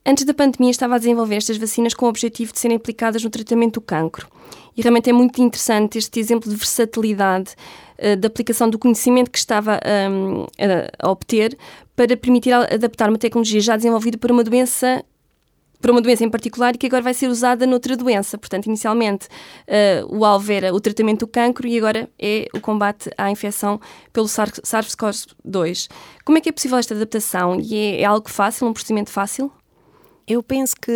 Antes 0.05 0.25
da 0.25 0.33
pandemia, 0.33 0.71
estava 0.71 0.95
a 0.95 0.97
desenvolver 0.97 1.35
estas 1.35 1.57
vacinas 1.57 1.93
com 1.93 2.05
o 2.05 2.09
objetivo 2.09 2.51
de 2.51 2.59
serem 2.59 2.77
aplicadas 2.77 3.23
no 3.23 3.29
tratamento 3.29 3.75
do 3.75 3.81
cancro. 3.81 4.27
E 4.75 4.81
realmente 4.81 5.09
é 5.09 5.13
muito 5.13 5.41
interessante 5.41 5.97
este 5.97 6.19
exemplo 6.19 6.49
de 6.49 6.55
versatilidade 6.55 7.53
uh, 7.99 8.15
da 8.17 8.27
aplicação 8.27 8.69
do 8.69 8.79
conhecimento 8.79 9.29
que 9.29 9.37
estava 9.37 9.79
um, 10.09 10.43
a, 10.43 11.07
a 11.07 11.11
obter 11.11 11.57
para 11.95 12.17
permitir 12.17 12.51
adaptar 12.53 13.09
uma 13.09 13.17
tecnologia 13.17 13.59
já 13.59 13.75
desenvolvida 13.75 14.17
para 14.17 14.33
uma 14.33 14.43
doença 14.43 15.03
para 15.81 15.91
uma 15.91 16.01
doença 16.01 16.23
em 16.23 16.29
particular 16.29 16.75
e 16.75 16.77
que 16.77 16.85
agora 16.85 17.01
vai 17.01 17.13
ser 17.13 17.27
usada 17.27 17.65
noutra 17.65 17.97
doença. 17.97 18.37
Portanto, 18.37 18.67
inicialmente 18.67 19.27
uh, 19.67 20.15
o 20.15 20.23
alvo 20.23 20.51
era 20.51 20.73
o 20.73 20.79
tratamento 20.79 21.21
do 21.21 21.27
cancro 21.27 21.67
e 21.67 21.77
agora 21.77 22.09
é 22.19 22.47
o 22.53 22.61
combate 22.61 23.09
à 23.17 23.31
infecção 23.31 23.79
pelo 24.13 24.27
SARS-CoV-2. 24.27 25.89
Como 26.23 26.37
é 26.37 26.41
que 26.41 26.49
é 26.49 26.51
possível 26.51 26.77
esta 26.77 26.93
adaptação? 26.93 27.59
E 27.59 27.75
é, 27.75 28.01
é 28.01 28.05
algo 28.05 28.29
fácil, 28.29 28.67
um 28.67 28.73
procedimento 28.73 29.09
fácil? 29.09 29.51
Eu 30.27 30.41
penso 30.41 30.75
que, 30.79 30.95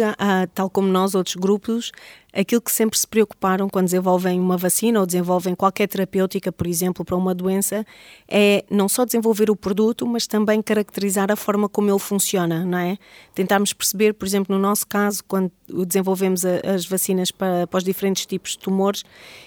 tal 0.53 0.69
como 0.69 0.87
nós, 0.87 1.13
outros 1.13 1.35
grupos, 1.35 1.91
aquilo 2.35 2.61
que 2.61 2.71
sempre 2.71 2.99
se 2.99 3.07
preocuparam 3.07 3.69
quando 3.69 3.85
desenvolvem 3.85 4.39
uma 4.39 4.57
vacina 4.57 4.99
ou 4.99 5.05
desenvolvem 5.05 5.55
qualquer 5.55 5.87
terapêutica, 5.87 6.51
por 6.51 6.67
exemplo, 6.67 7.05
para 7.05 7.15
uma 7.15 7.33
doença, 7.33 7.85
é 8.27 8.65
não 8.69 8.89
só 8.89 9.05
desenvolver 9.05 9.49
o 9.49 9.55
produto, 9.55 10.05
mas 10.05 10.27
também 10.27 10.61
caracterizar 10.61 11.31
a 11.31 11.35
forma 11.35 11.69
como 11.69 11.89
ele 11.89 11.99
funciona, 11.99 12.65
não 12.65 12.77
é? 12.77 12.97
Tentarmos 13.33 13.71
perceber, 13.71 14.13
por 14.13 14.25
exemplo, 14.25 14.55
no 14.55 14.61
nosso 14.61 14.85
caso, 14.85 15.23
quando 15.25 15.51
desenvolvemos 15.87 16.43
as 16.45 16.85
vacinas 16.85 17.31
para, 17.31 17.65
para 17.67 17.77
os 17.77 17.83
diferentes 17.83 18.25
tipos 18.25 18.51
de 18.51 18.59
tumores, 18.59 19.03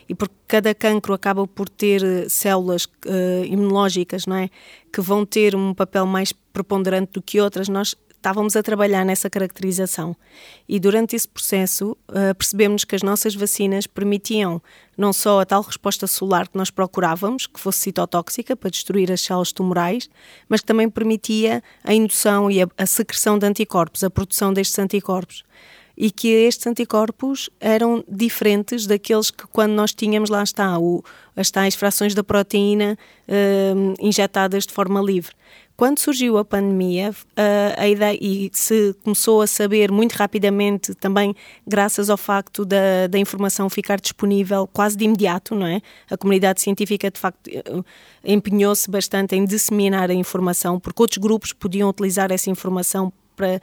e 0.09 0.15
porque 0.15 0.35
cada 0.47 0.75
cancro 0.75 1.13
acaba 1.13 1.47
por 1.47 1.69
ter 1.69 2.03
eh, 2.03 2.29
células 2.29 2.87
uh, 2.87 3.45
imunológicas, 3.45 4.25
não 4.27 4.37
é? 4.37 4.49
Que 4.91 5.03
vão 5.03 5.27
ter 5.27 5.55
um 5.55 5.75
papel 5.75 6.07
mais 6.07 6.33
preponderante 6.33 7.13
do 7.13 7.23
que 7.23 7.39
outras, 7.39 7.69
nós 7.69 7.95
estávamos 8.19 8.57
a 8.57 8.63
trabalhar 8.63 9.05
nessa 9.05 9.31
caracterização. 9.31 10.15
E 10.69 10.79
durante 10.79 11.17
esse 11.17 11.27
processo 11.27 11.97
uh, 12.09 12.35
percebemos 12.37 12.85
que 12.85 12.95
as 12.95 13.03
nossas 13.03 13.35
vacinas 13.35 13.87
permitiam 13.87 14.61
não 14.97 15.13
só 15.13 15.41
a 15.41 15.47
tal 15.47 15.63
resposta 15.63 16.07
solar 16.07 16.49
que 16.49 16.59
nós 16.59 16.71
procurávamos, 16.71 17.47
que 17.47 17.61
fosse 17.61 17.79
citotóxica 17.79 18.57
para 18.57 18.69
destruir 18.69 19.11
as 19.13 19.21
células 19.21 19.53
tumorais, 19.53 20.11
mas 20.49 20.61
que 20.61 20.67
também 20.67 20.91
permitia 20.91 21.63
a 21.85 21.95
indução 21.95 22.51
e 22.51 22.59
a 22.77 22.87
secreção 22.87 23.39
de 23.39 23.47
anticorpos, 23.47 24.03
a 24.03 24.11
produção 24.11 24.53
destes 24.53 24.79
anticorpos 24.79 25.45
e 26.01 26.13
que 26.13 26.29
estes 26.29 26.65
anticorpos 26.69 27.51
eram 27.59 28.05
diferentes 28.09 28.87
daqueles 28.87 29.33
que 29.33 29.45
quando 29.49 29.73
nós 29.73 29.93
tínhamos, 29.93 30.31
lá 30.31 30.45
está, 30.45 30.79
o, 30.79 31.03
as 31.35 31.51
tais 31.51 31.75
frações 31.75 32.15
da 32.15 32.23
proteína 32.23 32.97
uh, 33.27 33.95
injetadas 34.01 34.65
de 34.65 34.73
forma 34.73 35.03
livre. 35.03 35.33
Quando 35.77 35.99
surgiu 35.99 36.39
a 36.39 36.45
pandemia, 36.45 37.15
a 37.77 37.89
ideia, 37.89 38.19
e 38.21 38.51
se 38.53 38.97
começou 39.05 39.41
a 39.43 39.47
saber 39.47 39.93
muito 39.93 40.13
rapidamente, 40.15 40.93
também 40.93 41.37
graças 41.65 42.11
ao 42.11 42.17
facto 42.17 42.65
da, 42.65 43.07
da 43.09 43.17
informação 43.17 43.71
ficar 43.71 44.01
disponível 44.01 44.67
quase 44.67 44.97
de 44.97 45.05
imediato, 45.05 45.55
não 45.55 45.69
é? 45.69 45.81
A 46.11 46.17
comunidade 46.17 46.61
científica, 46.61 47.09
de 47.13 47.21
facto, 47.21 47.49
empenhou-se 48.25 48.91
bastante 48.91 49.37
em 49.37 49.45
disseminar 49.45 50.11
a 50.11 50.15
informação, 50.15 50.81
porque 50.81 51.01
outros 51.01 51.19
grupos 51.19 51.53
podiam 51.53 51.89
utilizar 51.89 52.33
essa 52.33 52.51
informação 52.51 53.13
para, 53.39 53.61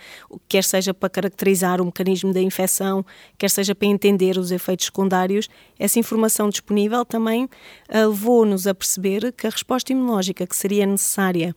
quer 0.47 0.63
seja 0.63 0.93
para 0.93 1.09
caracterizar 1.09 1.81
o 1.81 1.85
mecanismo 1.85 2.33
da 2.33 2.41
infecção, 2.41 3.05
quer 3.37 3.49
seja 3.49 3.75
para 3.75 3.87
entender 3.87 4.37
os 4.37 4.51
efeitos 4.51 4.85
secundários, 4.85 5.49
essa 5.77 5.99
informação 5.99 6.49
disponível 6.49 7.03
também 7.03 7.43
uh, 7.43 8.07
levou-nos 8.07 8.65
a 8.65 8.73
perceber 8.73 9.33
que 9.33 9.45
a 9.45 9.49
resposta 9.49 9.91
imunológica 9.91 10.47
que 10.47 10.55
seria 10.55 10.85
necessária 10.85 11.53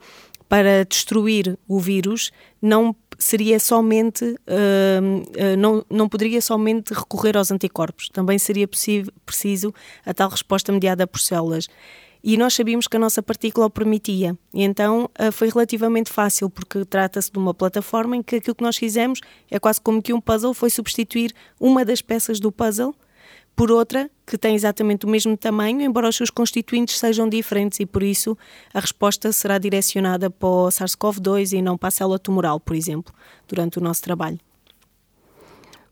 para 0.49 0.85
destruir 0.85 1.57
o 1.69 1.79
vírus 1.79 2.33
não 2.61 2.97
seria 3.19 3.61
somente 3.61 4.25
uh, 4.25 4.35
uh, 4.35 5.57
não, 5.59 5.85
não 5.91 6.09
poderia 6.09 6.41
somente 6.41 6.95
recorrer 6.95 7.37
aos 7.37 7.51
anticorpos, 7.51 8.09
também 8.09 8.39
seria 8.39 8.67
possível, 8.67 9.13
preciso 9.25 9.73
a 10.05 10.13
tal 10.13 10.29
resposta 10.29 10.73
mediada 10.73 11.07
por 11.07 11.21
células. 11.21 11.69
E 12.23 12.37
nós 12.37 12.55
sabíamos 12.55 12.89
que 12.89 12.97
a 12.97 13.01
nossa 13.01 13.23
partícula 13.23 13.67
o 13.67 13.71
permitia. 13.71 14.37
E 14.53 14.63
então 14.63 15.09
uh, 15.19 15.33
foi 15.33 15.49
relativamente 15.49 16.11
fácil, 16.11 16.51
porque 16.51 16.85
trata-se 16.85 17.31
de 17.31 17.39
uma 17.39 17.55
plataforma 17.55 18.17
em 18.17 18.23
que 18.23 18.37
aquilo 18.37 18.55
que 18.55 18.65
nós 18.65 18.77
fizemos 18.77 19.21
é 19.51 19.59
quase 19.59 19.81
como 19.81 20.03
que 20.03 20.13
um 20.13 20.21
puzzle 20.21 20.55
foi 20.55 20.71
substituir 20.71 21.33
uma 21.61 21.85
das 21.85 22.03
peças 22.03 22.41
do 22.41 22.51
puzzle 22.51 22.95
por 23.59 23.73
outra 23.73 24.09
que 24.25 24.39
tem 24.39 24.55
exatamente 24.55 25.05
o 25.05 25.09
mesmo 25.09 25.37
tamanho, 25.37 25.81
embora 25.81 26.09
os 26.09 26.15
seus 26.15 26.31
constituintes 26.31 26.97
sejam 26.97 27.29
diferentes 27.29 27.81
e 27.81 27.87
por 27.87 28.05
isso 28.05 28.39
a 28.73 28.79
resposta 28.79 29.33
será 29.33 29.59
direcionada 29.59 30.31
para 30.31 30.49
o 30.49 30.69
SARS-CoV-2 30.69 31.59
e 31.59 31.63
não 31.63 31.77
para 31.77 31.89
a 31.89 31.91
célula 31.91 32.21
tumoral, 32.21 32.61
por 32.61 32.77
exemplo, 32.77 33.13
durante 33.49 33.79
o 33.79 33.81
nosso 33.81 34.01
trabalho. 34.03 34.39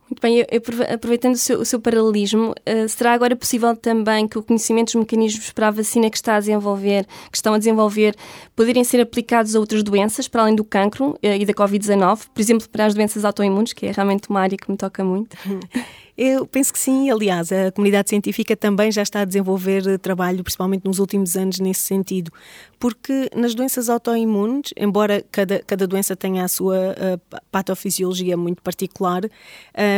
Muito 0.08 0.20
bem, 0.20 0.44
aproveitando 0.92 1.34
o 1.34 1.38
seu, 1.38 1.60
o 1.60 1.64
seu 1.64 1.80
paralelismo, 1.80 2.50
uh, 2.50 2.88
será 2.88 3.12
agora 3.12 3.34
possível 3.34 3.76
também 3.76 4.28
que 4.28 4.38
o 4.38 4.42
conhecimento 4.42 4.86
dos 4.86 4.94
mecanismos 4.94 5.50
para 5.50 5.66
a 5.66 5.70
vacina 5.72 6.08
que 6.08 6.16
está 6.16 6.36
a 6.36 6.38
desenvolver, 6.38 7.04
que 7.30 7.36
estão 7.36 7.54
a 7.54 7.58
desenvolver, 7.58 8.14
poderem 8.54 8.84
ser 8.84 9.00
aplicados 9.00 9.56
a 9.56 9.58
outras 9.58 9.82
doenças, 9.82 10.28
para 10.28 10.42
além 10.42 10.54
do 10.54 10.62
cancro 10.62 11.10
uh, 11.10 11.18
e 11.22 11.44
da 11.44 11.52
Covid-19, 11.52 12.28
por 12.32 12.40
exemplo, 12.40 12.68
para 12.68 12.86
as 12.86 12.94
doenças 12.94 13.24
autoimunes, 13.24 13.72
que 13.72 13.86
é 13.86 13.90
realmente 13.90 14.30
uma 14.30 14.40
área 14.40 14.56
que 14.56 14.70
me 14.70 14.76
toca 14.76 15.02
muito? 15.02 15.36
Eu 16.16 16.46
penso 16.46 16.72
que 16.72 16.78
sim, 16.78 17.10
aliás, 17.10 17.52
a 17.52 17.70
comunidade 17.70 18.08
científica 18.08 18.56
também 18.56 18.90
já 18.90 19.02
está 19.02 19.20
a 19.20 19.24
desenvolver 19.24 19.86
eh, 19.86 19.98
trabalho, 19.98 20.42
principalmente 20.42 20.84
nos 20.86 20.98
últimos 20.98 21.36
anos, 21.36 21.58
nesse 21.60 21.82
sentido. 21.82 22.32
Porque 22.78 23.28
nas 23.36 23.54
doenças 23.54 23.90
autoimunes, 23.90 24.72
embora 24.78 25.22
cada, 25.30 25.58
cada 25.60 25.86
doença 25.86 26.16
tenha 26.16 26.44
a 26.44 26.48
sua 26.48 26.76
uh, 26.76 27.40
patofisiologia 27.50 28.36
muito 28.36 28.62
particular, 28.62 29.24
uh, 29.26 29.30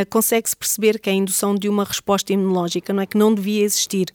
consegue-se 0.09 0.57
perceber 0.57 0.99
que 0.99 1.09
a 1.09 1.13
indução 1.13 1.55
de 1.55 1.69
uma 1.69 1.85
resposta 1.85 2.33
imunológica 2.33 2.91
não 2.91 3.01
é 3.01 3.05
que 3.05 3.17
não 3.17 3.33
devia 3.33 3.63
existir 3.63 4.13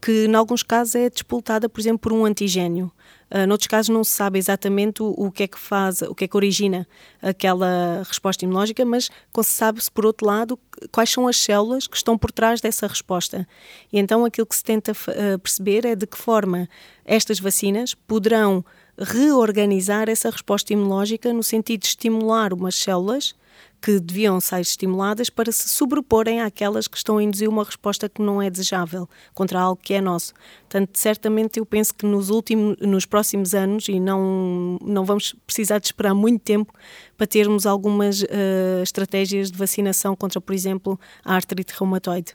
que 0.00 0.26
em 0.26 0.34
alguns 0.34 0.62
casos 0.62 0.94
é 0.94 1.08
despoltada, 1.10 1.68
por 1.68 1.80
exemplo, 1.80 1.98
por 1.98 2.12
um 2.12 2.24
antigênio. 2.24 2.92
Uh, 3.30 3.46
noutros 3.46 3.66
casos 3.66 3.90
não 3.90 4.02
se 4.02 4.12
sabe 4.12 4.38
exatamente 4.38 5.02
o, 5.02 5.30
que 5.30 5.42
é 5.42 5.46
que 5.46 5.58
faz, 5.58 6.00
o 6.00 6.14
que 6.14 6.24
é 6.24 6.28
que 6.28 6.36
origina 6.36 6.88
aquela 7.20 8.02
resposta 8.06 8.44
imunológica, 8.44 8.84
mas 8.86 9.10
sabe-se, 9.42 9.90
por 9.90 10.06
outro 10.06 10.26
lado, 10.26 10.58
quais 10.90 11.10
são 11.10 11.28
as 11.28 11.36
células 11.36 11.86
que 11.86 11.96
estão 11.96 12.16
por 12.16 12.32
trás 12.32 12.60
dessa 12.60 12.86
resposta. 12.86 13.46
E 13.92 13.98
então 13.98 14.24
aquilo 14.24 14.46
que 14.46 14.56
se 14.56 14.64
tenta 14.64 14.92
uh, 14.92 15.38
perceber 15.40 15.84
é 15.84 15.94
de 15.94 16.06
que 16.06 16.16
forma 16.16 16.68
estas 17.04 17.38
vacinas 17.38 17.92
poderão 17.94 18.64
reorganizar 18.98 20.08
essa 20.08 20.30
resposta 20.30 20.72
imunológica 20.72 21.32
no 21.32 21.42
sentido 21.42 21.80
de 21.82 21.86
estimular 21.88 22.52
umas 22.52 22.74
células 22.74 23.34
que 23.80 24.00
deviam 24.00 24.40
ser 24.40 24.60
estimuladas 24.60 25.30
para 25.30 25.52
se 25.52 25.68
sobreporem 25.68 26.40
àquelas 26.40 26.88
que 26.88 26.96
estão 26.96 27.18
a 27.18 27.22
induzir 27.22 27.48
uma 27.48 27.62
resposta 27.62 28.08
que 28.08 28.20
não 28.20 28.42
é 28.42 28.50
desejável 28.50 29.08
contra 29.32 29.60
algo 29.60 29.80
que 29.80 29.94
é 29.94 30.00
nosso. 30.00 30.34
Portanto, 30.62 30.90
certamente 30.94 31.58
eu 31.58 31.66
penso 31.66 31.94
que 31.94 32.04
nos 32.04 32.28
últimos, 32.28 32.76
nos 32.80 33.06
próximos 33.06 33.54
anos, 33.54 33.88
e 33.88 34.00
não, 34.00 34.78
não 34.82 35.04
vamos 35.04 35.34
precisar 35.46 35.78
de 35.78 35.86
esperar 35.86 36.14
muito 36.14 36.42
tempo 36.42 36.72
para 37.16 37.26
termos 37.26 37.66
algumas 37.66 38.22
uh, 38.22 38.82
estratégias 38.82 39.50
de 39.50 39.56
vacinação 39.56 40.16
contra, 40.16 40.40
por 40.40 40.54
exemplo, 40.54 40.98
a 41.24 41.34
artrite 41.34 41.72
reumatoide. 41.78 42.34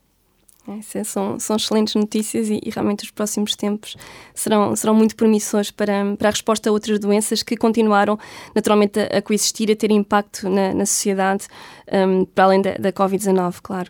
É, 0.65 1.03
são, 1.03 1.37
são 1.39 1.57
excelentes 1.57 1.93
notícias 1.93 2.49
e, 2.49 2.61
e, 2.63 2.69
realmente 2.69 3.03
os 3.03 3.11
próximos 3.11 3.53
tempos 3.53 3.97
serão, 4.33 4.73
serão 4.77 4.95
muito 4.95 5.13
promissores 5.13 5.69
para, 5.71 6.15
para 6.17 6.29
a 6.29 6.31
resposta 6.31 6.69
a 6.69 6.71
outras 6.71 6.99
doenças 6.99 7.43
que 7.43 7.57
continuaram 7.57 8.17
naturalmente 8.55 8.97
a, 8.97 9.17
a 9.17 9.21
coexistir, 9.21 9.69
a 9.69 9.75
ter 9.75 9.91
impacto 9.91 10.49
na, 10.49 10.73
na 10.73 10.85
sociedade, 10.85 11.47
um, 11.91 12.23
para 12.23 12.45
além 12.45 12.61
da, 12.61 12.75
da 12.75 12.93
Covid-19, 12.93 13.55
claro. 13.61 13.89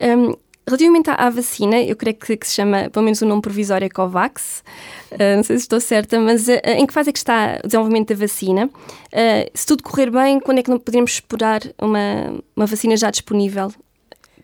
Um, 0.00 0.36
Relativamente 0.64 1.10
à, 1.10 1.28
vacina, 1.28 1.82
eu 1.82 1.96
creio 1.96 2.16
que, 2.16 2.36
que, 2.36 2.46
se 2.46 2.54
chama, 2.54 2.88
pelo 2.88 3.04
menos 3.04 3.20
o 3.20 3.26
nome 3.26 3.42
provisório 3.42 3.84
é 3.84 3.88
COVAX, 3.88 4.62
uh, 5.10 5.36
não 5.36 5.42
sei 5.42 5.58
se 5.58 5.64
estou 5.64 5.80
certa, 5.80 6.20
mas 6.20 6.46
uh, 6.46 6.52
em 6.64 6.86
que 6.86 6.92
fase 6.92 7.10
é 7.10 7.12
que 7.12 7.18
está 7.18 7.58
o 7.64 7.66
desenvolvimento 7.66 8.10
da 8.10 8.14
vacina? 8.14 8.66
Uh, 8.66 9.50
se 9.52 9.66
tudo 9.66 9.82
correr 9.82 10.08
bem, 10.08 10.38
quando 10.38 10.58
é 10.58 10.62
que 10.62 10.70
não 10.70 10.78
poderemos 10.78 11.14
esperar 11.14 11.62
uma, 11.80 12.40
uma 12.54 12.64
vacina 12.64 12.96
já 12.96 13.10
disponível 13.10 13.72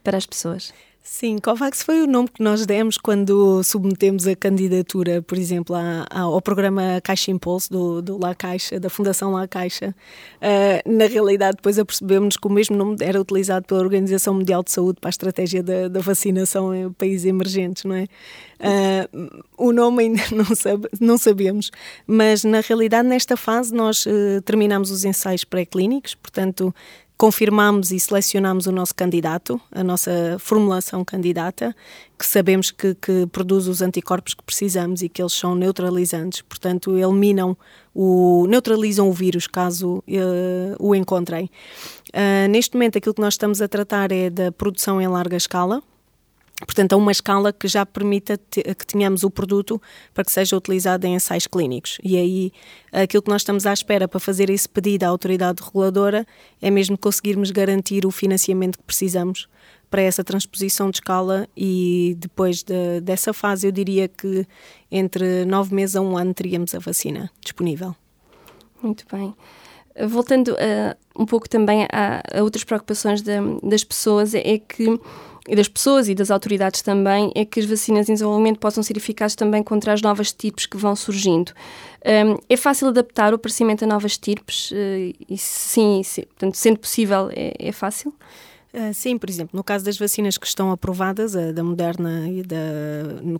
para 0.02 0.16
as 0.16 0.26
pessoas? 0.26 0.72
Sim, 1.10 1.38
COVAX 1.38 1.82
foi 1.82 2.02
o 2.02 2.06
nome 2.06 2.28
que 2.28 2.42
nós 2.42 2.66
demos 2.66 2.98
quando 2.98 3.62
submetemos 3.64 4.26
a 4.26 4.36
candidatura, 4.36 5.22
por 5.22 5.38
exemplo, 5.38 5.74
ao 6.10 6.40
programa 6.40 7.00
Caixa 7.02 7.30
Impulso 7.30 7.72
do, 7.72 8.02
do 8.02 8.18
La 8.18 8.34
Caixa, 8.34 8.78
da 8.78 8.90
Fundação 8.90 9.32
La 9.32 9.48
Caixa. 9.48 9.96
Uh, 10.36 10.88
na 10.88 11.06
realidade, 11.06 11.56
depois 11.56 11.78
apercebemos 11.78 12.36
que 12.36 12.46
o 12.46 12.50
mesmo 12.50 12.76
nome 12.76 12.98
era 13.00 13.18
utilizado 13.18 13.64
pela 13.66 13.80
Organização 13.80 14.34
Mundial 14.34 14.62
de 14.62 14.70
Saúde 14.70 15.00
para 15.00 15.08
a 15.08 15.10
estratégia 15.10 15.62
da, 15.62 15.88
da 15.88 15.98
vacinação 16.00 16.74
em 16.74 16.92
países 16.92 17.24
emergentes, 17.24 17.84
não 17.84 17.94
é? 17.94 18.06
Uh, 18.60 19.42
o 19.56 19.72
nome 19.72 20.04
ainda 20.04 20.22
não, 20.30 20.54
sabe, 20.54 20.88
não 21.00 21.16
sabemos, 21.16 21.70
mas 22.06 22.44
na 22.44 22.60
realidade, 22.60 23.08
nesta 23.08 23.34
fase, 23.36 23.74
nós 23.74 24.04
uh, 24.04 24.42
terminamos 24.44 24.90
os 24.90 25.04
ensaios 25.04 25.42
pré-clínicos, 25.42 26.14
portanto, 26.14 26.72
confirmamos 27.18 27.90
e 27.90 27.98
selecionamos 27.98 28.66
o 28.68 28.72
nosso 28.72 28.94
candidato, 28.94 29.60
a 29.72 29.82
nossa 29.82 30.36
formulação 30.38 31.04
candidata, 31.04 31.74
que 32.16 32.24
sabemos 32.24 32.70
que, 32.70 32.94
que, 32.94 33.26
produz 33.26 33.66
os 33.66 33.82
anticorpos 33.82 34.34
que 34.34 34.42
precisamos 34.44 35.02
e 35.02 35.08
que 35.08 35.20
eles 35.20 35.32
são 35.32 35.56
neutralizantes, 35.56 36.42
portanto, 36.42 36.96
eliminam 36.96 37.56
o. 37.92 38.46
neutralizam 38.48 39.08
o 39.08 39.12
vírus 39.12 39.48
caso 39.48 39.98
uh, 39.98 40.76
o 40.78 40.94
encontrem. 40.94 41.50
Uh, 42.14 42.48
neste 42.48 42.76
momento, 42.76 42.96
aquilo 42.98 43.14
que 43.14 43.20
nós 43.20 43.34
estamos 43.34 43.60
a 43.60 43.66
tratar 43.66 44.12
é 44.12 44.30
da 44.30 44.52
produção 44.52 45.02
em 45.02 45.08
larga 45.08 45.36
escala, 45.36 45.82
Portanto, 46.66 46.92
a 46.92 46.96
uma 46.96 47.12
escala 47.12 47.52
que 47.52 47.68
já 47.68 47.86
permita 47.86 48.36
que 48.50 48.86
tenhamos 48.86 49.22
o 49.22 49.30
produto 49.30 49.80
para 50.12 50.24
que 50.24 50.32
seja 50.32 50.56
utilizado 50.56 51.06
em 51.06 51.14
ensaios 51.14 51.46
clínicos. 51.46 51.98
E 52.02 52.16
aí, 52.16 52.52
aquilo 52.90 53.22
que 53.22 53.30
nós 53.30 53.42
estamos 53.42 53.64
à 53.64 53.72
espera 53.72 54.08
para 54.08 54.18
fazer 54.18 54.50
esse 54.50 54.68
pedido 54.68 55.04
à 55.04 55.08
autoridade 55.08 55.62
reguladora 55.62 56.26
é 56.60 56.68
mesmo 56.68 56.98
conseguirmos 56.98 57.52
garantir 57.52 58.04
o 58.04 58.10
financiamento 58.10 58.76
que 58.76 58.84
precisamos 58.84 59.48
para 59.88 60.02
essa 60.02 60.24
transposição 60.24 60.90
de 60.90 60.96
escala 60.96 61.48
e 61.56 62.16
depois 62.18 62.62
de, 62.62 63.00
dessa 63.02 63.32
fase 63.32 63.66
eu 63.66 63.72
diria 63.72 64.08
que 64.08 64.46
entre 64.90 65.44
nove 65.44 65.74
meses 65.74 65.96
a 65.96 66.00
um 66.00 66.16
ano 66.16 66.34
teríamos 66.34 66.74
a 66.74 66.80
vacina 66.80 67.30
disponível. 67.40 67.94
Muito 68.82 69.04
bem. 69.10 69.34
Voltando 70.08 70.52
uh, 70.52 70.96
um 71.18 71.24
pouco 71.24 71.48
também 71.48 71.86
a, 71.90 72.22
a 72.32 72.42
outras 72.42 72.64
preocupações 72.64 73.22
de, 73.22 73.32
das 73.62 73.82
pessoas, 73.82 74.34
é 74.34 74.58
que 74.58 75.00
e 75.48 75.56
das 75.56 75.66
pessoas 75.66 76.08
e 76.08 76.14
das 76.14 76.30
autoridades 76.30 76.82
também, 76.82 77.32
é 77.34 77.44
que 77.44 77.58
as 77.58 77.66
vacinas 77.66 78.08
em 78.08 78.12
desenvolvimento 78.12 78.58
possam 78.58 78.82
ser 78.82 78.96
eficazes 78.96 79.34
também 79.34 79.62
contra 79.62 79.92
as 79.92 80.02
novas 80.02 80.32
tipos 80.32 80.66
que 80.66 80.76
vão 80.76 80.94
surgindo. 80.94 81.52
Um, 82.04 82.38
é 82.48 82.56
fácil 82.56 82.88
adaptar 82.88 83.32
o 83.32 83.36
aparecimento 83.36 83.84
a 83.84 83.86
novas 83.86 84.18
tipos? 84.18 84.70
Uh, 84.70 85.14
e 85.28 85.38
sim, 85.38 86.02
sim, 86.04 86.22
portanto, 86.22 86.54
sendo 86.54 86.78
possível, 86.78 87.30
é, 87.32 87.54
é 87.58 87.72
fácil? 87.72 88.14
Uh, 88.70 88.92
sim, 88.92 89.16
por 89.16 89.30
exemplo, 89.30 89.56
no 89.56 89.64
caso 89.64 89.82
das 89.82 89.96
vacinas 89.96 90.36
que 90.36 90.46
estão 90.46 90.70
aprovadas, 90.70 91.34
a 91.34 91.52
da 91.52 91.64
Moderna 91.64 92.28
e 92.28 92.42
da. 92.42 92.58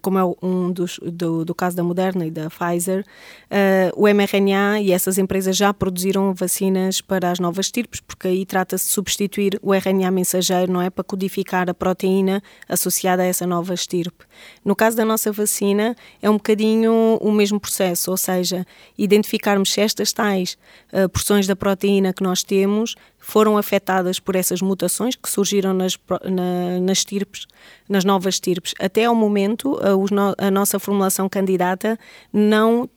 como 0.01 0.19
é 0.19 0.25
um 0.41 0.73
dos. 0.73 0.99
do, 1.03 1.45
do 1.45 1.55
caso 1.55 1.77
da 1.77 1.85
Moderna 1.85 2.25
e 2.25 2.31
da 2.31 2.49
Pfizer, 2.49 3.05
uh, 3.51 3.93
o 3.95 4.09
mRNA 4.09 4.81
e 4.81 4.91
essas 4.91 5.19
empresas 5.19 5.55
já 5.55 5.75
produziram 5.75 6.33
vacinas 6.33 7.03
para 7.03 7.31
as 7.31 7.39
novas 7.39 7.71
tipos, 7.71 8.01
porque 8.01 8.27
aí 8.27 8.47
trata-se 8.47 8.87
de 8.87 8.93
substituir 8.93 9.59
o 9.61 9.75
RNA 9.75 10.11
mensageiro, 10.11 10.73
não 10.73 10.81
é? 10.81 10.89
Para 10.89 11.05
codificar 11.05 11.69
a 11.69 11.75
proteína 11.75 12.43
associada 12.67 13.23
a 13.23 13.27
essa 13.27 13.47
nova 13.47 13.75
estirpe. 13.75 14.25
No 14.65 14.75
caso 14.75 14.97
da 14.97 15.05
nossa 15.05 15.31
vacina, 15.31 15.95
é 16.23 16.31
um 16.31 16.35
bocadinho 16.35 17.19
o 17.21 17.31
mesmo 17.31 17.61
processo, 17.61 18.11
ou 18.11 18.17
seja, 18.17 18.67
identificarmos 18.97 19.75
se 19.75 19.83
estas 19.83 20.11
tais 20.11 20.57
uh, 20.91 21.07
porções 21.11 21.47
da 21.47 21.55
proteína 21.55 22.15
que 22.15 22.23
nós 22.23 22.43
temos 22.43 22.95
foram 23.19 23.59
afetadas 23.59 24.19
por 24.19 24.37
essas 24.37 24.63
mutações 24.63 25.15
que 25.15 25.29
surgiram 25.29 25.75
nas, 25.75 25.99
na, 26.25 26.81
nas 26.81 27.05
tirpes, 27.05 27.47
nas 27.89 28.05
novas 28.05 28.37
estirpes. 28.37 28.75
Até 28.79 29.05
ao 29.05 29.15
momento, 29.15 29.79
a, 29.83 30.47
a 30.47 30.51
nossa 30.51 30.79
formulação 30.79 31.29
candidata 31.29 31.99
não 32.33 32.89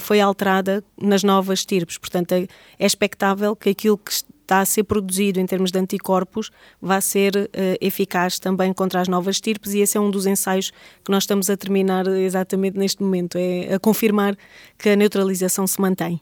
foi 0.00 0.20
alterada 0.20 0.84
nas 1.00 1.22
novas 1.24 1.60
estirpes. 1.60 1.98
Portanto, 1.98 2.32
é, 2.32 2.46
é 2.78 2.86
expectável 2.86 3.56
que 3.56 3.70
aquilo 3.70 3.98
que 3.98 4.12
está 4.50 4.60
a 4.60 4.64
ser 4.64 4.82
produzido 4.82 5.38
em 5.38 5.46
termos 5.46 5.70
de 5.70 5.78
anticorpos 5.78 6.50
vai 6.82 7.00
ser 7.00 7.36
uh, 7.36 7.48
eficaz 7.80 8.40
também 8.40 8.72
contra 8.72 9.00
as 9.00 9.06
novas 9.06 9.36
estirpes 9.36 9.74
e 9.74 9.78
esse 9.78 9.96
é 9.96 10.00
um 10.00 10.10
dos 10.10 10.26
ensaios 10.26 10.72
que 11.04 11.10
nós 11.10 11.22
estamos 11.22 11.48
a 11.48 11.56
terminar 11.56 12.06
exatamente 12.08 12.76
neste 12.76 13.00
momento, 13.00 13.38
é 13.38 13.74
a 13.74 13.78
confirmar 13.78 14.36
que 14.76 14.88
a 14.88 14.96
neutralização 14.96 15.66
se 15.68 15.80
mantém 15.80 16.20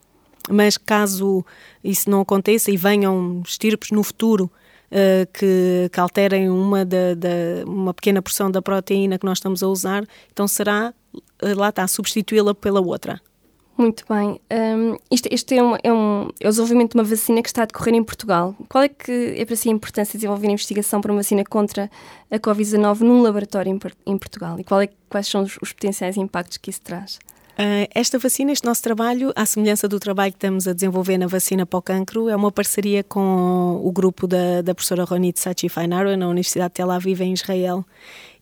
mas 0.48 0.76
caso 0.76 1.44
isso 1.82 2.08
não 2.10 2.20
aconteça 2.20 2.70
e 2.70 2.76
venham 2.76 3.42
estirpes 3.46 3.90
no 3.90 4.02
futuro 4.02 4.50
uh, 4.90 5.26
que, 5.32 5.88
que, 5.92 6.00
alterem 6.00 6.48
uma, 6.50 6.84
da, 6.84 7.14
da, 7.14 7.64
uma 7.66 7.94
pequena 7.94 8.22
porção 8.22 8.50
da 8.50 8.62
proteína 8.62 9.18
que 9.18 9.26
nós 9.26 9.38
estamos 9.38 9.62
a 9.62 9.68
usar, 9.68 10.04
então 10.32 10.48
será, 10.48 10.92
uh, 11.14 11.20
lá 11.56 11.68
está, 11.68 11.86
substituí-la 11.86 12.54
pela 12.54 12.80
outra. 12.80 13.20
Muito 13.76 14.04
bem. 14.08 14.40
Um, 14.50 14.96
isto, 15.08 15.28
este 15.30 15.56
é, 15.56 15.62
um, 15.62 15.76
é, 15.80 15.92
um, 15.92 16.28
é 16.40 16.48
desenvolvimento 16.48 16.94
de 16.94 16.98
uma 16.98 17.04
vacina 17.04 17.40
que 17.40 17.48
está 17.48 17.62
a 17.62 17.64
decorrer 17.64 17.94
em 17.94 18.02
Portugal. 18.02 18.56
Qual 18.68 18.82
é 18.82 18.88
que 18.88 19.36
é 19.38 19.44
para 19.44 19.54
si 19.54 19.68
a 19.68 19.72
importância 19.72 20.12
de 20.12 20.18
desenvolver 20.18 20.48
a 20.48 20.50
investigação 20.50 21.00
para 21.00 21.12
uma 21.12 21.18
vacina 21.18 21.44
contra 21.44 21.88
a 22.28 22.38
Covid-19 22.40 23.02
num 23.02 23.22
laboratório 23.22 23.70
em, 23.70 23.78
em 24.12 24.18
Portugal? 24.18 24.58
E 24.58 24.62
é, 24.62 24.88
quais 25.08 25.28
são 25.28 25.44
os, 25.44 25.56
os 25.62 25.72
potenciais 25.72 26.16
impactos 26.16 26.56
que 26.56 26.70
isso 26.70 26.80
traz? 26.80 27.20
Uh, 27.58 27.90
esta 27.92 28.20
vacina, 28.20 28.52
este 28.52 28.64
nosso 28.64 28.80
trabalho, 28.80 29.32
à 29.34 29.44
semelhança 29.44 29.88
do 29.88 29.98
trabalho 29.98 30.30
que 30.30 30.36
estamos 30.36 30.68
a 30.68 30.72
desenvolver 30.72 31.18
na 31.18 31.26
vacina 31.26 31.66
para 31.66 31.78
o 31.78 31.82
cancro, 31.82 32.28
é 32.28 32.36
uma 32.36 32.52
parceria 32.52 33.02
com 33.02 33.80
o 33.82 33.90
grupo 33.90 34.28
da, 34.28 34.62
da 34.62 34.72
professora 34.76 35.02
Ronit 35.02 35.40
Sachi 35.40 35.68
Fainaro, 35.68 36.16
na 36.16 36.28
Universidade 36.28 36.68
de 36.68 36.74
Tel 36.74 36.88
Aviv, 36.88 37.20
em 37.20 37.32
Israel. 37.32 37.84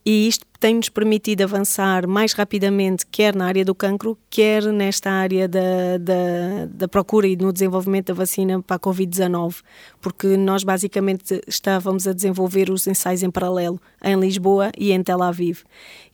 E 0.04 0.28
isto 0.28 0.44
tem-nos 0.58 0.88
permitido 0.88 1.42
avançar 1.42 2.06
mais 2.06 2.32
rapidamente, 2.32 3.06
quer 3.06 3.34
na 3.34 3.46
área 3.46 3.64
do 3.64 3.74
cancro, 3.74 4.18
quer 4.30 4.62
nesta 4.64 5.10
área 5.10 5.48
da, 5.48 5.98
da, 6.00 6.66
da 6.70 6.88
procura 6.88 7.26
e 7.26 7.36
no 7.36 7.52
desenvolvimento 7.52 8.08
da 8.08 8.14
vacina 8.14 8.60
para 8.62 8.76
a 8.76 8.78
Covid-19, 8.80 9.62
porque 10.00 10.36
nós 10.36 10.64
basicamente 10.64 11.40
estávamos 11.46 12.06
a 12.06 12.12
desenvolver 12.12 12.70
os 12.70 12.86
ensaios 12.86 13.22
em 13.22 13.30
paralelo 13.30 13.80
em 14.02 14.18
Lisboa 14.18 14.70
e 14.76 14.92
em 14.92 15.02
Tel 15.02 15.22
Aviv. 15.22 15.60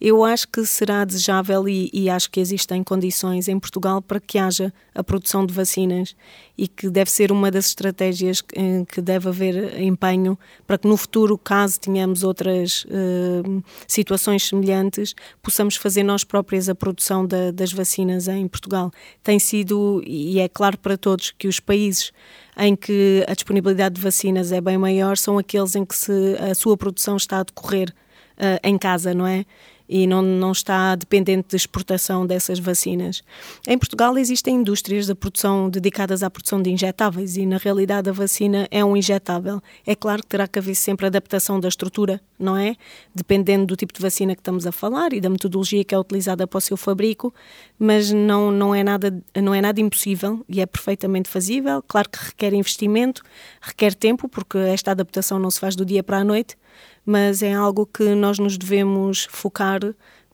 Eu 0.00 0.24
acho 0.24 0.48
que 0.48 0.64
será 0.66 1.04
desejável 1.04 1.68
e, 1.68 1.90
e 1.92 2.10
acho 2.10 2.30
que 2.30 2.40
existem 2.40 2.82
condições 2.82 3.48
em 3.48 3.58
Portugal 3.58 4.02
para 4.02 4.18
que 4.20 4.38
haja 4.38 4.72
a 4.94 5.04
produção 5.04 5.46
de 5.46 5.54
vacinas 5.54 6.14
e 6.56 6.68
que 6.68 6.90
deve 6.90 7.10
ser 7.10 7.32
uma 7.32 7.50
das 7.50 7.66
estratégias 7.66 8.42
em 8.54 8.84
que 8.84 9.00
deve 9.00 9.28
haver 9.28 9.80
empenho 9.80 10.38
para 10.66 10.78
que 10.78 10.86
no 10.86 10.96
futuro, 10.96 11.38
caso 11.38 11.80
tenhamos 11.80 12.22
outras 12.22 12.84
uh, 12.84 13.64
situações 13.86 14.41
semelhantes, 14.46 15.14
possamos 15.42 15.76
fazer 15.76 16.02
nós 16.02 16.24
próprias 16.24 16.68
a 16.68 16.74
produção 16.74 17.26
da, 17.26 17.50
das 17.50 17.72
vacinas 17.72 18.28
em 18.28 18.46
Portugal. 18.48 18.90
Tem 19.22 19.38
sido, 19.38 20.02
e 20.06 20.38
é 20.38 20.48
claro 20.48 20.78
para 20.78 20.96
todos, 20.96 21.30
que 21.30 21.48
os 21.48 21.60
países 21.60 22.12
em 22.56 22.76
que 22.76 23.24
a 23.26 23.34
disponibilidade 23.34 23.94
de 23.94 24.00
vacinas 24.00 24.52
é 24.52 24.60
bem 24.60 24.76
maior 24.76 25.16
são 25.16 25.38
aqueles 25.38 25.74
em 25.74 25.84
que 25.84 25.96
se, 25.96 26.36
a 26.38 26.54
sua 26.54 26.76
produção 26.76 27.16
está 27.16 27.40
a 27.40 27.42
decorrer 27.42 27.90
uh, 28.38 28.58
em 28.62 28.76
casa, 28.76 29.14
não 29.14 29.26
é? 29.26 29.44
E 29.92 30.06
não, 30.06 30.22
não 30.22 30.52
está 30.52 30.96
dependente 30.96 31.48
de 31.50 31.56
exportação 31.56 32.26
dessas 32.26 32.58
vacinas. 32.58 33.22
Em 33.68 33.76
Portugal 33.76 34.16
existem 34.16 34.54
indústrias 34.54 35.04
de 35.04 35.14
produção 35.14 35.68
dedicadas 35.68 36.22
à 36.22 36.30
produção 36.30 36.62
de 36.62 36.70
injetáveis 36.70 37.36
e 37.36 37.44
na 37.44 37.58
realidade 37.58 38.08
a 38.08 38.12
vacina 38.12 38.66
é 38.70 38.82
um 38.82 38.96
injetável. 38.96 39.60
É 39.86 39.94
claro 39.94 40.22
que 40.22 40.28
terá 40.28 40.48
que 40.48 40.58
haver 40.58 40.74
sempre 40.76 41.04
adaptação 41.04 41.60
da 41.60 41.68
estrutura, 41.68 42.22
não 42.38 42.56
é? 42.56 42.74
Dependendo 43.14 43.66
do 43.66 43.76
tipo 43.76 43.92
de 43.92 44.00
vacina 44.00 44.34
que 44.34 44.40
estamos 44.40 44.66
a 44.66 44.72
falar 44.72 45.12
e 45.12 45.20
da 45.20 45.28
metodologia 45.28 45.84
que 45.84 45.94
é 45.94 45.98
utilizada 45.98 46.46
para 46.46 46.56
o 46.56 46.60
seu 46.62 46.78
fabrico, 46.78 47.34
mas 47.78 48.10
não, 48.10 48.50
não, 48.50 48.74
é, 48.74 48.82
nada, 48.82 49.22
não 49.42 49.54
é 49.54 49.60
nada 49.60 49.78
impossível 49.78 50.42
e 50.48 50.62
é 50.62 50.64
perfeitamente 50.64 51.28
fazível. 51.28 51.84
Claro 51.86 52.08
que 52.08 52.18
requer 52.18 52.54
investimento, 52.54 53.22
requer 53.60 53.92
tempo, 53.94 54.26
porque 54.26 54.56
esta 54.56 54.92
adaptação 54.92 55.38
não 55.38 55.50
se 55.50 55.60
faz 55.60 55.76
do 55.76 55.84
dia 55.84 56.02
para 56.02 56.16
a 56.16 56.24
noite, 56.24 56.56
mas 57.04 57.42
é 57.42 57.52
algo 57.52 57.86
que 57.86 58.14
nós 58.14 58.38
nos 58.38 58.56
devemos 58.56 59.26
focar 59.30 59.80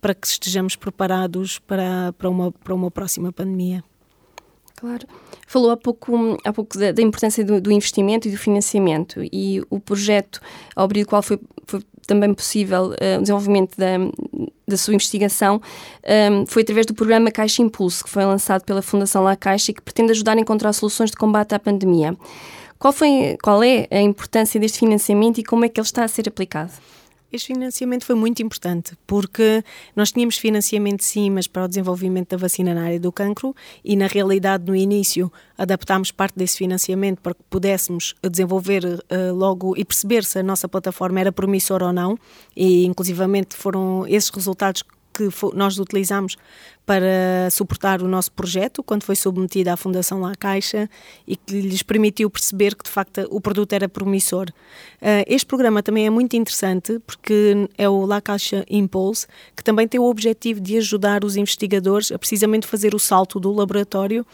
para 0.00 0.14
que 0.14 0.26
estejamos 0.26 0.76
preparados 0.76 1.58
para, 1.58 2.12
para, 2.16 2.30
uma, 2.30 2.52
para 2.52 2.74
uma 2.74 2.90
próxima 2.90 3.32
pandemia. 3.32 3.82
Claro. 4.76 5.08
Falou 5.46 5.72
há 5.72 5.76
pouco, 5.76 6.38
há 6.44 6.52
pouco 6.52 6.78
da, 6.78 6.92
da 6.92 7.02
importância 7.02 7.44
do, 7.44 7.60
do, 7.60 7.72
investimento 7.72 8.28
e 8.28 8.30
do 8.30 8.36
financiamento 8.36 9.20
e 9.32 9.60
o 9.68 9.80
projeto 9.80 10.40
ao 10.76 10.84
abril 10.84 11.04
do 11.04 11.08
qual 11.08 11.20
foi, 11.20 11.40
foi 11.66 11.82
também 12.06 12.32
possível 12.32 12.90
uh, 12.90 13.18
o 13.18 13.20
desenvolvimento 13.20 13.76
da, 13.76 13.96
da 14.68 14.76
sua 14.76 14.94
investigação 14.94 15.60
um, 16.30 16.46
foi 16.46 16.62
através 16.62 16.86
do 16.86 16.94
programa 16.94 17.32
Caixa 17.32 17.60
Impulso, 17.60 18.04
que 18.04 18.10
foi 18.10 18.24
lançado 18.24 18.62
pela 18.64 18.80
Fundação 18.80 19.24
La 19.24 19.34
Caixa 19.34 19.72
e 19.72 19.74
que 19.74 19.82
pretende 19.82 20.12
ajudar 20.12 20.36
a 20.36 20.40
encontrar 20.40 20.72
soluções 20.72 21.10
de 21.10 21.16
combate 21.16 21.56
à 21.56 21.58
pandemia. 21.58 22.16
Qual, 22.78 22.92
foi, 22.92 23.36
qual 23.42 23.62
é 23.62 23.88
a 23.90 24.00
importância 24.00 24.60
deste 24.60 24.78
financiamento 24.78 25.38
e 25.38 25.44
como 25.44 25.64
é 25.64 25.68
que 25.68 25.80
ele 25.80 25.86
está 25.86 26.04
a 26.04 26.08
ser 26.08 26.28
aplicado? 26.28 26.72
Este 27.30 27.48
financiamento 27.48 28.06
foi 28.06 28.14
muito 28.14 28.40
importante 28.40 28.96
porque 29.06 29.62
nós 29.94 30.10
tínhamos 30.10 30.38
financiamento 30.38 31.04
sim, 31.04 31.28
mas 31.28 31.46
para 31.46 31.64
o 31.64 31.68
desenvolvimento 31.68 32.30
da 32.30 32.36
vacina 32.38 32.72
na 32.72 32.84
área 32.84 32.98
do 32.98 33.12
cancro 33.12 33.54
e 33.84 33.96
na 33.96 34.06
realidade 34.06 34.64
no 34.66 34.74
início 34.74 35.30
adaptámos 35.56 36.10
parte 36.10 36.38
desse 36.38 36.56
financiamento 36.56 37.20
para 37.20 37.34
que 37.34 37.42
pudéssemos 37.50 38.14
desenvolver 38.22 38.84
uh, 38.84 39.34
logo 39.34 39.76
e 39.76 39.84
perceber 39.84 40.24
se 40.24 40.38
a 40.38 40.42
nossa 40.42 40.66
plataforma 40.66 41.20
era 41.20 41.30
promissora 41.30 41.86
ou 41.86 41.92
não 41.92 42.16
e 42.56 42.86
inclusivamente 42.86 43.54
foram 43.54 44.06
esses 44.06 44.30
resultados 44.30 44.80
que 44.82 44.97
nós 45.54 45.78
utilizamos 45.78 46.36
para 46.86 47.50
suportar 47.50 48.00
o 48.00 48.08
nosso 48.08 48.32
projeto 48.32 48.82
quando 48.82 49.02
foi 49.02 49.14
submetido 49.14 49.68
à 49.68 49.76
Fundação 49.76 50.20
La 50.20 50.34
Caixa 50.34 50.88
e 51.26 51.36
que 51.36 51.60
lhes 51.60 51.82
permitiu 51.82 52.30
perceber 52.30 52.74
que 52.74 52.84
de 52.84 52.90
facto 52.90 53.26
o 53.30 53.40
produto 53.40 53.72
era 53.74 53.88
promissor. 53.88 54.48
Uh, 55.02 55.22
este 55.26 55.46
programa 55.46 55.82
também 55.82 56.06
é 56.06 56.10
muito 56.10 56.34
interessante 56.34 56.98
porque 57.06 57.68
é 57.76 57.88
o 57.88 58.06
La 58.06 58.22
Caixa 58.22 58.64
Impulse, 58.70 59.26
que 59.54 59.62
também 59.62 59.86
tem 59.86 60.00
o 60.00 60.04
objetivo 60.04 60.60
de 60.60 60.78
ajudar 60.78 61.24
os 61.24 61.36
investigadores 61.36 62.10
a 62.10 62.18
precisamente 62.18 62.66
fazer 62.66 62.94
o 62.94 62.98
salto 62.98 63.38
do 63.38 63.52
laboratório 63.52 64.24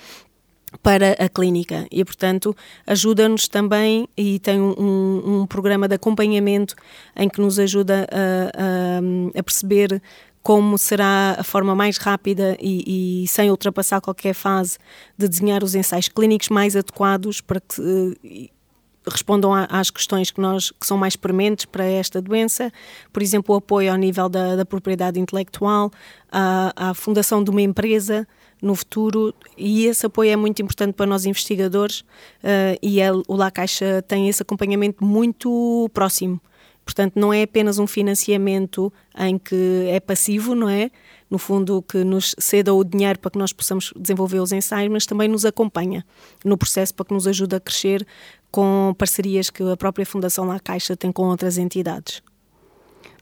para 0.83 1.13
a 1.13 1.29
clínica 1.29 1.87
e, 1.91 2.05
portanto, 2.05 2.57
ajuda-nos 2.87 3.49
também 3.49 4.09
e 4.17 4.39
tem 4.39 4.61
um, 4.61 5.41
um, 5.41 5.47
programa 5.47 5.89
de 5.89 5.95
acompanhamento 5.95 6.75
em 7.17 7.29
que 7.29 7.41
nos 7.41 7.59
ajuda 7.59 8.07
a, 8.11 9.37
a, 9.37 9.39
a 9.39 9.43
perceber 9.43 10.03
como 10.45 10.77
será 10.77 11.37
a 11.39 11.43
forma 11.43 11.75
mais 11.75 11.97
rápida 11.97 12.55
e, 12.61 13.23
e, 13.23 13.29
sem 13.29 13.51
ultrapassar 13.51 14.03
qualquer 14.03 14.35
fase 14.35 14.77
de 15.17 15.27
desenhar 15.27 15.65
os 15.65 15.75
ensaios 15.75 16.07
clínicos 16.07 16.51
mais 16.51 16.77
adequados 16.77 17.41
para 17.41 17.61
que 17.63 17.81
uh, 17.81 19.11
respondam 19.11 19.55
às 19.55 19.91
questões 19.91 20.31
que, 20.31 20.43
nós, 20.43 20.71
que 20.71 20.87
são 20.87 20.99
mais 20.99 21.17
prementes 21.17 21.65
para 21.65 21.85
esta 21.85 22.21
doença, 22.21 22.71
por 23.11 23.23
exemplo, 23.23 23.55
o 23.55 23.59
apoio 23.59 23.91
ao 23.91 23.97
nível 23.97 24.29
da, 24.29 24.55
da 24.55 24.67
propriedade 24.67 25.19
intelectual, 25.19 25.91
a, 26.31 26.91
a 26.91 26.95
fundação 26.95 27.43
de 27.43 27.51
uma 27.51 27.63
empresa 27.63 28.29
no 28.61 28.75
futuro. 28.75 29.35
E 29.57 29.87
esse 29.87 30.05
apoio 30.05 30.31
é 30.31 30.37
muito 30.37 30.61
importante 30.61 30.93
para 30.93 31.07
nós 31.07 31.25
investigadores 31.25 32.01
uh, 32.01 32.77
e 32.83 33.01
é, 33.01 33.11
o 33.11 33.35
La 33.35 33.51
Caixa 33.51 34.03
tem 34.07 34.29
esse 34.29 34.43
acompanhamento 34.43 35.03
muito 35.03 35.91
próximo 35.95 36.39
Portanto, 36.85 37.15
não 37.17 37.33
é 37.33 37.43
apenas 37.43 37.79
um 37.79 37.87
financiamento 37.87 38.93
em 39.19 39.39
que 39.39 39.87
é 39.89 39.99
passivo, 40.01 40.55
não 40.55 40.69
é? 40.69 40.91
No 41.31 41.39
fundo, 41.39 41.83
que 41.83 42.05
nos 42.05 42.35
ceda 42.39 42.75
o 42.75 42.85
dinheiro 42.85 43.19
para 43.19 43.31
que 43.31 43.39
nós 43.39 43.53
possamos 43.53 43.93
desenvolver 43.97 44.39
os 44.39 44.53
ensaios, 44.53 44.93
mas 44.93 45.07
também 45.07 45.27
nos 45.27 45.45
acompanha 45.45 46.05
no 46.45 46.59
processo 46.59 46.95
para 46.95 47.07
que 47.07 47.15
nos 47.15 47.27
ajude 47.27 47.57
a 47.57 47.61
crescer 47.61 48.07
com 48.51 48.95
parcerias 48.99 49.51
que 49.51 49.63
a 49.63 49.77
própria 49.77 50.05
Fundação 50.05 50.45
La 50.45 50.61
Caixa 50.61 50.97
tem 50.97 51.11
com 51.11 51.25
outras 51.25 51.59
entidades. 51.59 52.23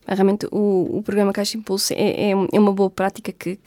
Realmente, 0.07 0.47
o, 0.51 0.99
o 0.99 1.03
programa 1.03 1.33
Caixa 1.33 1.57
Impulso 1.57 1.93
é, 1.93 2.31
é, 2.31 2.31
é 2.31 2.59
uma 2.61 2.73
boa 2.73 2.91
prática 2.91 3.31
que, 3.31 3.59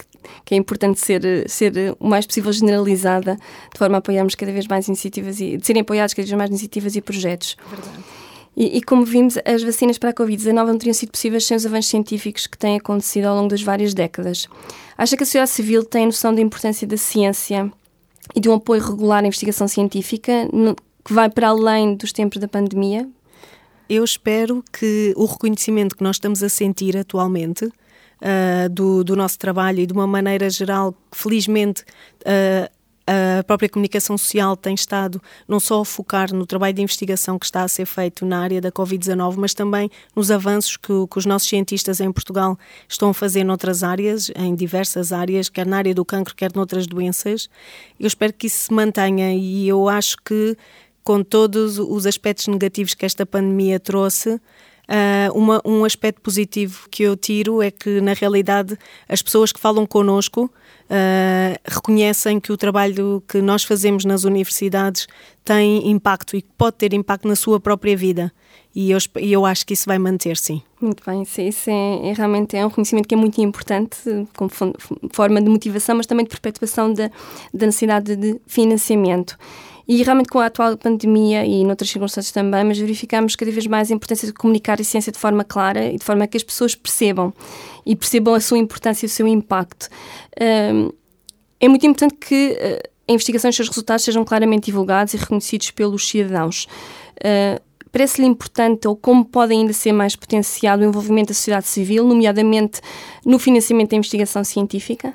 que 0.43 0.53
é 0.53 0.57
importante 0.57 0.99
ser, 0.99 1.49
ser 1.49 1.95
o 1.99 2.07
mais 2.07 2.25
possível 2.25 2.51
generalizada, 2.51 3.37
de 3.71 3.79
forma 3.79 3.97
a 3.97 3.99
apoiarmos 3.99 4.35
cada 4.35 4.51
vez 4.51 4.67
mais 4.67 4.87
iniciativas 4.87 5.39
e 5.39 5.57
de 5.57 5.65
serem 5.65 5.81
apoiados 5.81 6.13
cada 6.13 6.27
vez 6.27 6.37
mais 6.37 6.49
iniciativas 6.49 6.95
e 6.95 7.01
projetos. 7.01 7.55
Verdade. 7.69 8.24
E, 8.55 8.77
e, 8.77 8.81
como 8.81 9.03
vimos, 9.03 9.37
as 9.45 9.61
vacinas 9.61 9.97
para 9.97 10.11
a 10.11 10.13
Covid-19 10.13 10.65
não 10.65 10.77
teriam 10.77 10.93
sido 10.93 11.11
possíveis 11.11 11.45
sem 11.45 11.57
os 11.57 11.65
avanços 11.65 11.89
científicos 11.89 12.47
que 12.47 12.57
têm 12.57 12.77
acontecido 12.77 13.25
ao 13.25 13.35
longo 13.35 13.49
das 13.49 13.61
várias 13.61 13.93
décadas. 13.93 14.47
Acha 14.97 15.17
que 15.17 15.23
a 15.23 15.25
sociedade 15.25 15.51
civil 15.51 15.83
tem 15.83 16.05
noção 16.05 16.33
da 16.33 16.41
importância 16.41 16.87
da 16.87 16.95
ciência 16.95 17.71
e 18.33 18.39
de 18.39 18.47
um 18.47 18.53
apoio 18.53 18.81
regular 18.81 19.23
à 19.23 19.27
investigação 19.27 19.67
científica 19.67 20.31
que 21.03 21.13
vai 21.13 21.29
para 21.29 21.49
além 21.49 21.95
dos 21.95 22.11
tempos 22.11 22.39
da 22.39 22.47
pandemia? 22.47 23.07
Eu 23.87 24.03
espero 24.03 24.63
que 24.73 25.13
o 25.15 25.25
reconhecimento 25.25 25.95
que 25.95 26.03
nós 26.03 26.15
estamos 26.15 26.41
a 26.41 26.49
sentir 26.49 26.97
atualmente 26.97 27.65
uh, 27.65 28.69
do, 28.71 29.03
do, 29.03 29.15
nosso 29.15 29.37
trabalho 29.37 29.79
e 29.79 29.85
de 29.85 29.93
uma 29.93 30.07
maneira 30.07 30.49
geral, 30.49 30.95
felizmente, 31.11 31.83
uh, 32.21 32.74
a 33.07 33.43
própria 33.43 33.69
comunicação 33.69 34.17
social 34.17 34.57
tem 34.57 34.73
estado 34.73 35.21
não 35.47 35.59
só 35.59 35.81
a 35.81 35.85
focar 35.85 36.33
no 36.33 36.45
trabalho 36.45 36.73
de 36.73 36.81
investigação 36.81 37.37
que 37.37 37.45
está 37.45 37.61
a 37.61 37.67
ser 37.67 37.85
feito 37.85 38.25
na 38.25 38.39
área 38.39 38.59
da 38.59 38.71
Covid-19, 38.71 39.35
mas 39.37 39.53
também 39.53 39.91
nos 40.15 40.31
avanços 40.31 40.75
que, 40.75 40.87
que, 40.87 41.17
os 41.17 41.25
nossos 41.25 41.47
cientistas 41.47 41.99
em 41.99 42.11
Portugal 42.11 42.57
estão 42.89 43.09
a 43.09 43.13
fazer 43.13 43.43
noutras 43.43 43.83
áreas, 43.83 44.31
em 44.35 44.55
diversas 44.55 45.11
áreas, 45.11 45.49
quer 45.49 45.67
na 45.67 45.77
área 45.77 45.93
do 45.93 46.03
cancro, 46.03 46.35
quer 46.35 46.51
noutras 46.55 46.87
doenças. 46.87 47.47
Eu 47.99 48.07
espero 48.07 48.33
que 48.33 48.47
isso 48.47 48.65
se 48.65 48.73
mantenha 48.73 49.33
e 49.35 49.67
eu 49.67 49.87
acho 49.87 50.17
que, 50.25 50.57
com 51.03 51.21
todos 51.21 51.77
os 51.77 52.07
aspectos 52.07 52.47
negativos 52.47 52.95
que 52.95 53.05
esta 53.05 53.25
pandemia 53.25 53.79
trouxe, 53.79 54.41
Uh, 54.87 55.35
uma, 55.35 55.59
um 55.65 55.83
aspecto 55.83 56.21
positivo 56.21 56.87
que 56.91 57.01
eu 57.01 57.17
tiro 57.17 57.59
é 57.59 57.71
que, 57.71 57.99
na 58.01 58.13
realidade, 58.13 58.77
as 59.09 59.19
pessoas 59.19 59.51
que 59.51 59.59
falam 59.59 59.83
connosco 59.83 60.47
uh, 60.85 61.59
reconhecem 61.65 62.39
que 62.39 62.51
o 62.51 62.57
trabalho 62.57 63.23
que 63.27 63.41
nós 63.41 63.63
fazemos 63.63 64.05
nas 64.05 64.23
universidades 64.23 65.07
tem 65.43 65.89
impacto 65.89 66.35
e 66.35 66.43
pode 66.57 66.77
ter 66.77 66.93
impacto 66.93 67.27
na 67.27 67.35
sua 67.35 67.59
própria 67.59 67.95
vida. 67.95 68.31
E 68.73 68.91
eu, 68.91 68.97
eu 69.15 69.45
acho 69.45 69.65
que 69.65 69.73
isso 69.73 69.85
vai 69.85 69.97
manter, 69.97 70.35
sim. 70.35 70.61
Muito 70.81 71.01
bem, 71.05 71.21
isso, 71.21 71.39
isso 71.39 71.69
é, 71.69 72.09
é, 72.09 72.13
realmente 72.13 72.57
é 72.57 72.65
um 72.65 72.67
reconhecimento 72.67 73.07
que 73.07 73.15
é 73.15 73.17
muito 73.17 73.39
importante, 73.41 73.97
como 74.35 74.49
forma 75.11 75.41
de 75.41 75.49
motivação, 75.49 75.95
mas 75.95 76.05
também 76.05 76.25
de 76.25 76.29
perpetuação 76.29 76.93
da, 76.93 77.09
da 77.53 77.65
necessidade 77.67 78.15
de 78.17 78.39
financiamento. 78.45 79.37
E 79.87 80.01
realmente 80.03 80.29
com 80.29 80.39
a 80.39 80.47
atual 80.47 80.75
pandemia 80.77 81.45
e 81.45 81.63
noutras 81.63 81.89
circunstâncias 81.89 82.31
também, 82.31 82.63
mas 82.63 82.77
verificamos 82.77 83.35
cada 83.35 83.51
vez 83.51 83.67
mais 83.67 83.91
a 83.91 83.93
importância 83.93 84.27
de 84.27 84.33
comunicar 84.33 84.79
a 84.81 84.83
ciência 84.83 85.11
de 85.11 85.19
forma 85.19 85.43
clara 85.43 85.85
e 85.85 85.97
de 85.97 86.03
forma 86.03 86.25
que 86.27 86.37
as 86.37 86.43
pessoas 86.43 86.73
percebam 86.73 87.33
e 87.85 87.95
percebam 87.95 88.33
a 88.33 88.39
sua 88.39 88.57
importância 88.57 89.05
e 89.05 89.07
o 89.07 89.09
seu 89.09 89.27
impacto. 89.27 89.87
Um, 90.41 90.91
é 91.59 91.67
muito 91.67 91.85
importante 91.85 92.15
que 92.15 92.57
uh, 92.59 92.89
a 93.07 93.13
investigação 93.13 93.49
e 93.49 93.51
os 93.51 93.55
seus 93.55 93.69
resultados 93.69 94.03
sejam 94.03 94.25
claramente 94.25 94.65
divulgados 94.65 95.13
e 95.13 95.17
reconhecidos 95.17 95.69
pelos 95.71 96.07
cidadãos. 96.07 96.67
Uh, 97.17 97.63
Parece-lhe 97.95 98.27
importante 98.27 98.89
ou 98.89 98.95
como 98.97 99.23
pode 99.23 99.53
ainda 99.53 99.71
ser 99.71 99.93
mais 99.93 100.17
potenciado 100.17 100.83
o 100.83 100.85
envolvimento 100.85 101.29
da 101.29 101.33
sociedade 101.33 101.65
civil, 101.65 102.05
nomeadamente 102.05 102.81
no 103.25 103.39
financiamento 103.39 103.91
da 103.91 103.95
investigação 103.95 104.43
científica? 104.43 105.13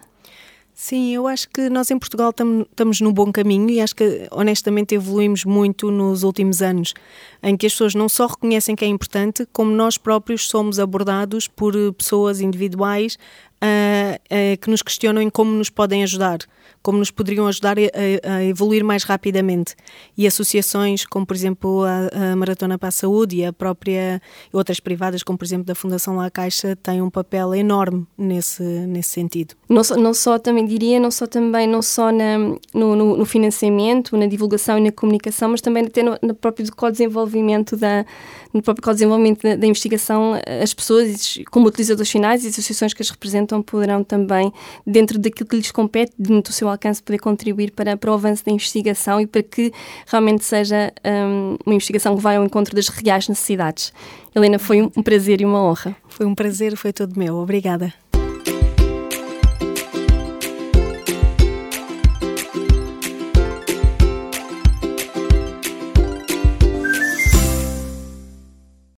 Sim, 0.82 1.14
eu 1.14 1.26
acho 1.26 1.46
que 1.50 1.68
nós 1.68 1.90
em 1.90 1.98
Portugal 1.98 2.30
estamos 2.30 3.02
no 3.02 3.12
bom 3.12 3.30
caminho 3.30 3.68
e 3.68 3.82
acho 3.82 3.94
que 3.94 4.26
honestamente 4.30 4.94
evoluímos 4.94 5.44
muito 5.44 5.90
nos 5.90 6.22
últimos 6.22 6.62
anos, 6.62 6.94
em 7.42 7.54
que 7.54 7.66
as 7.66 7.72
pessoas 7.72 7.94
não 7.94 8.08
só 8.08 8.26
reconhecem 8.26 8.74
que 8.74 8.82
é 8.82 8.88
importante, 8.88 9.46
como 9.52 9.70
nós 9.70 9.98
próprios 9.98 10.48
somos 10.48 10.78
abordados 10.78 11.46
por 11.46 11.74
pessoas 11.92 12.40
individuais 12.40 13.18
uh, 13.62 14.14
uh, 14.14 14.59
que 14.61 14.70
nos 14.70 14.83
questionam 14.83 15.23
em 15.23 15.31
como 15.31 15.51
nos 15.51 15.70
podem 15.70 16.03
ajudar 16.03 16.40
como 16.83 16.99
nos 16.99 17.11
poderiam 17.11 17.46
ajudar 17.46 17.77
a, 17.79 18.35
a, 18.37 18.44
evoluir 18.44 18.85
mais 18.85 19.05
rapidamente. 19.05 19.75
E 20.16 20.27
associações 20.27 21.05
como, 21.05 21.27
por 21.27 21.37
exemplo, 21.37 21.85
a, 21.85 22.33
a, 22.33 22.37
Maratona 22.37 22.79
para 22.79 22.88
a 22.88 22.92
Saúde 22.92 23.37
e 23.37 23.44
a 23.44 23.53
própria 23.53 24.20
outras 24.53 24.81
privadas, 24.81 25.23
como 25.23 25.38
por 25.38 25.44
exemplo 25.44 25.64
da 25.64 25.75
Fundação 25.75 26.16
La 26.16 26.31
Caixa, 26.31 26.77
têm 26.77 27.03
um 27.03 27.11
papel 27.11 27.55
enorme 27.55 28.07
nesse, 28.16 28.62
nesse 28.62 29.11
sentido. 29.11 29.55
Não 29.68 29.85
só, 29.85 29.96
não 29.96 30.14
só 30.14 30.38
também 30.38 30.66
diria, 30.66 30.99
não 30.99 31.11
só 31.11 31.27
também 31.27 31.66
não 31.66 31.83
só 31.83 32.11
na, 32.11 32.38
no, 32.75 32.96
no, 32.96 33.16
no 33.16 33.25
financiamento, 33.25 34.16
na 34.16 34.27
divulgação 34.27 34.79
e 34.79 34.83
na 34.83 34.92
comunicação, 34.92 35.51
mas 35.51 35.61
também 35.61 35.85
até 35.85 36.03
no, 36.03 36.18
no 36.23 36.35
próprio 36.35 36.66
co-desenvolvimento 36.75 37.77
da 37.77 38.05
no 38.52 38.62
próprio 38.62 38.82
co-desenvolvimento 38.82 39.42
da, 39.42 39.66
investigação, 39.66 40.34
as 40.62 40.74
pessoas, 40.74 41.38
como 41.50 41.68
utilizadores 41.68 42.10
finais 42.10 42.44
e 42.44 42.48
associações 42.48 42.92
que 42.92 43.02
as 43.02 43.10
representam, 43.10 43.62
poderão 43.62 44.02
também, 44.02 44.52
dentro 44.86 45.18
daquilo 45.18 45.48
que 45.48 45.56
lhes 45.56 45.70
compete, 45.70 46.12
dentro 46.18 46.50
do 46.50 46.54
seu 46.54 46.68
alcance 46.68 47.02
poder 47.02 47.18
contribuir 47.18 47.70
para, 47.72 47.96
para 47.96 48.10
o 48.10 48.14
avanço 48.14 48.44
da 48.44 48.52
investigação 48.52 49.20
e 49.20 49.26
para 49.26 49.42
que 49.42 49.72
realmente 50.06 50.44
seja 50.44 50.92
um, 51.04 51.56
uma 51.64 51.74
investigação 51.74 52.16
que 52.16 52.22
vai 52.22 52.36
ao 52.36 52.44
encontro 52.44 52.74
das 52.74 52.88
reais 52.88 53.28
necessidades. 53.28 53.92
Helena, 54.34 54.58
foi 54.58 54.82
um 54.82 55.02
prazer 55.02 55.40
e 55.40 55.44
uma 55.44 55.62
honra. 55.62 55.96
Foi 56.08 56.26
um 56.26 56.34
prazer, 56.34 56.76
foi 56.76 56.92
todo 56.92 57.18
meu. 57.18 57.36
Obrigada. 57.36 57.92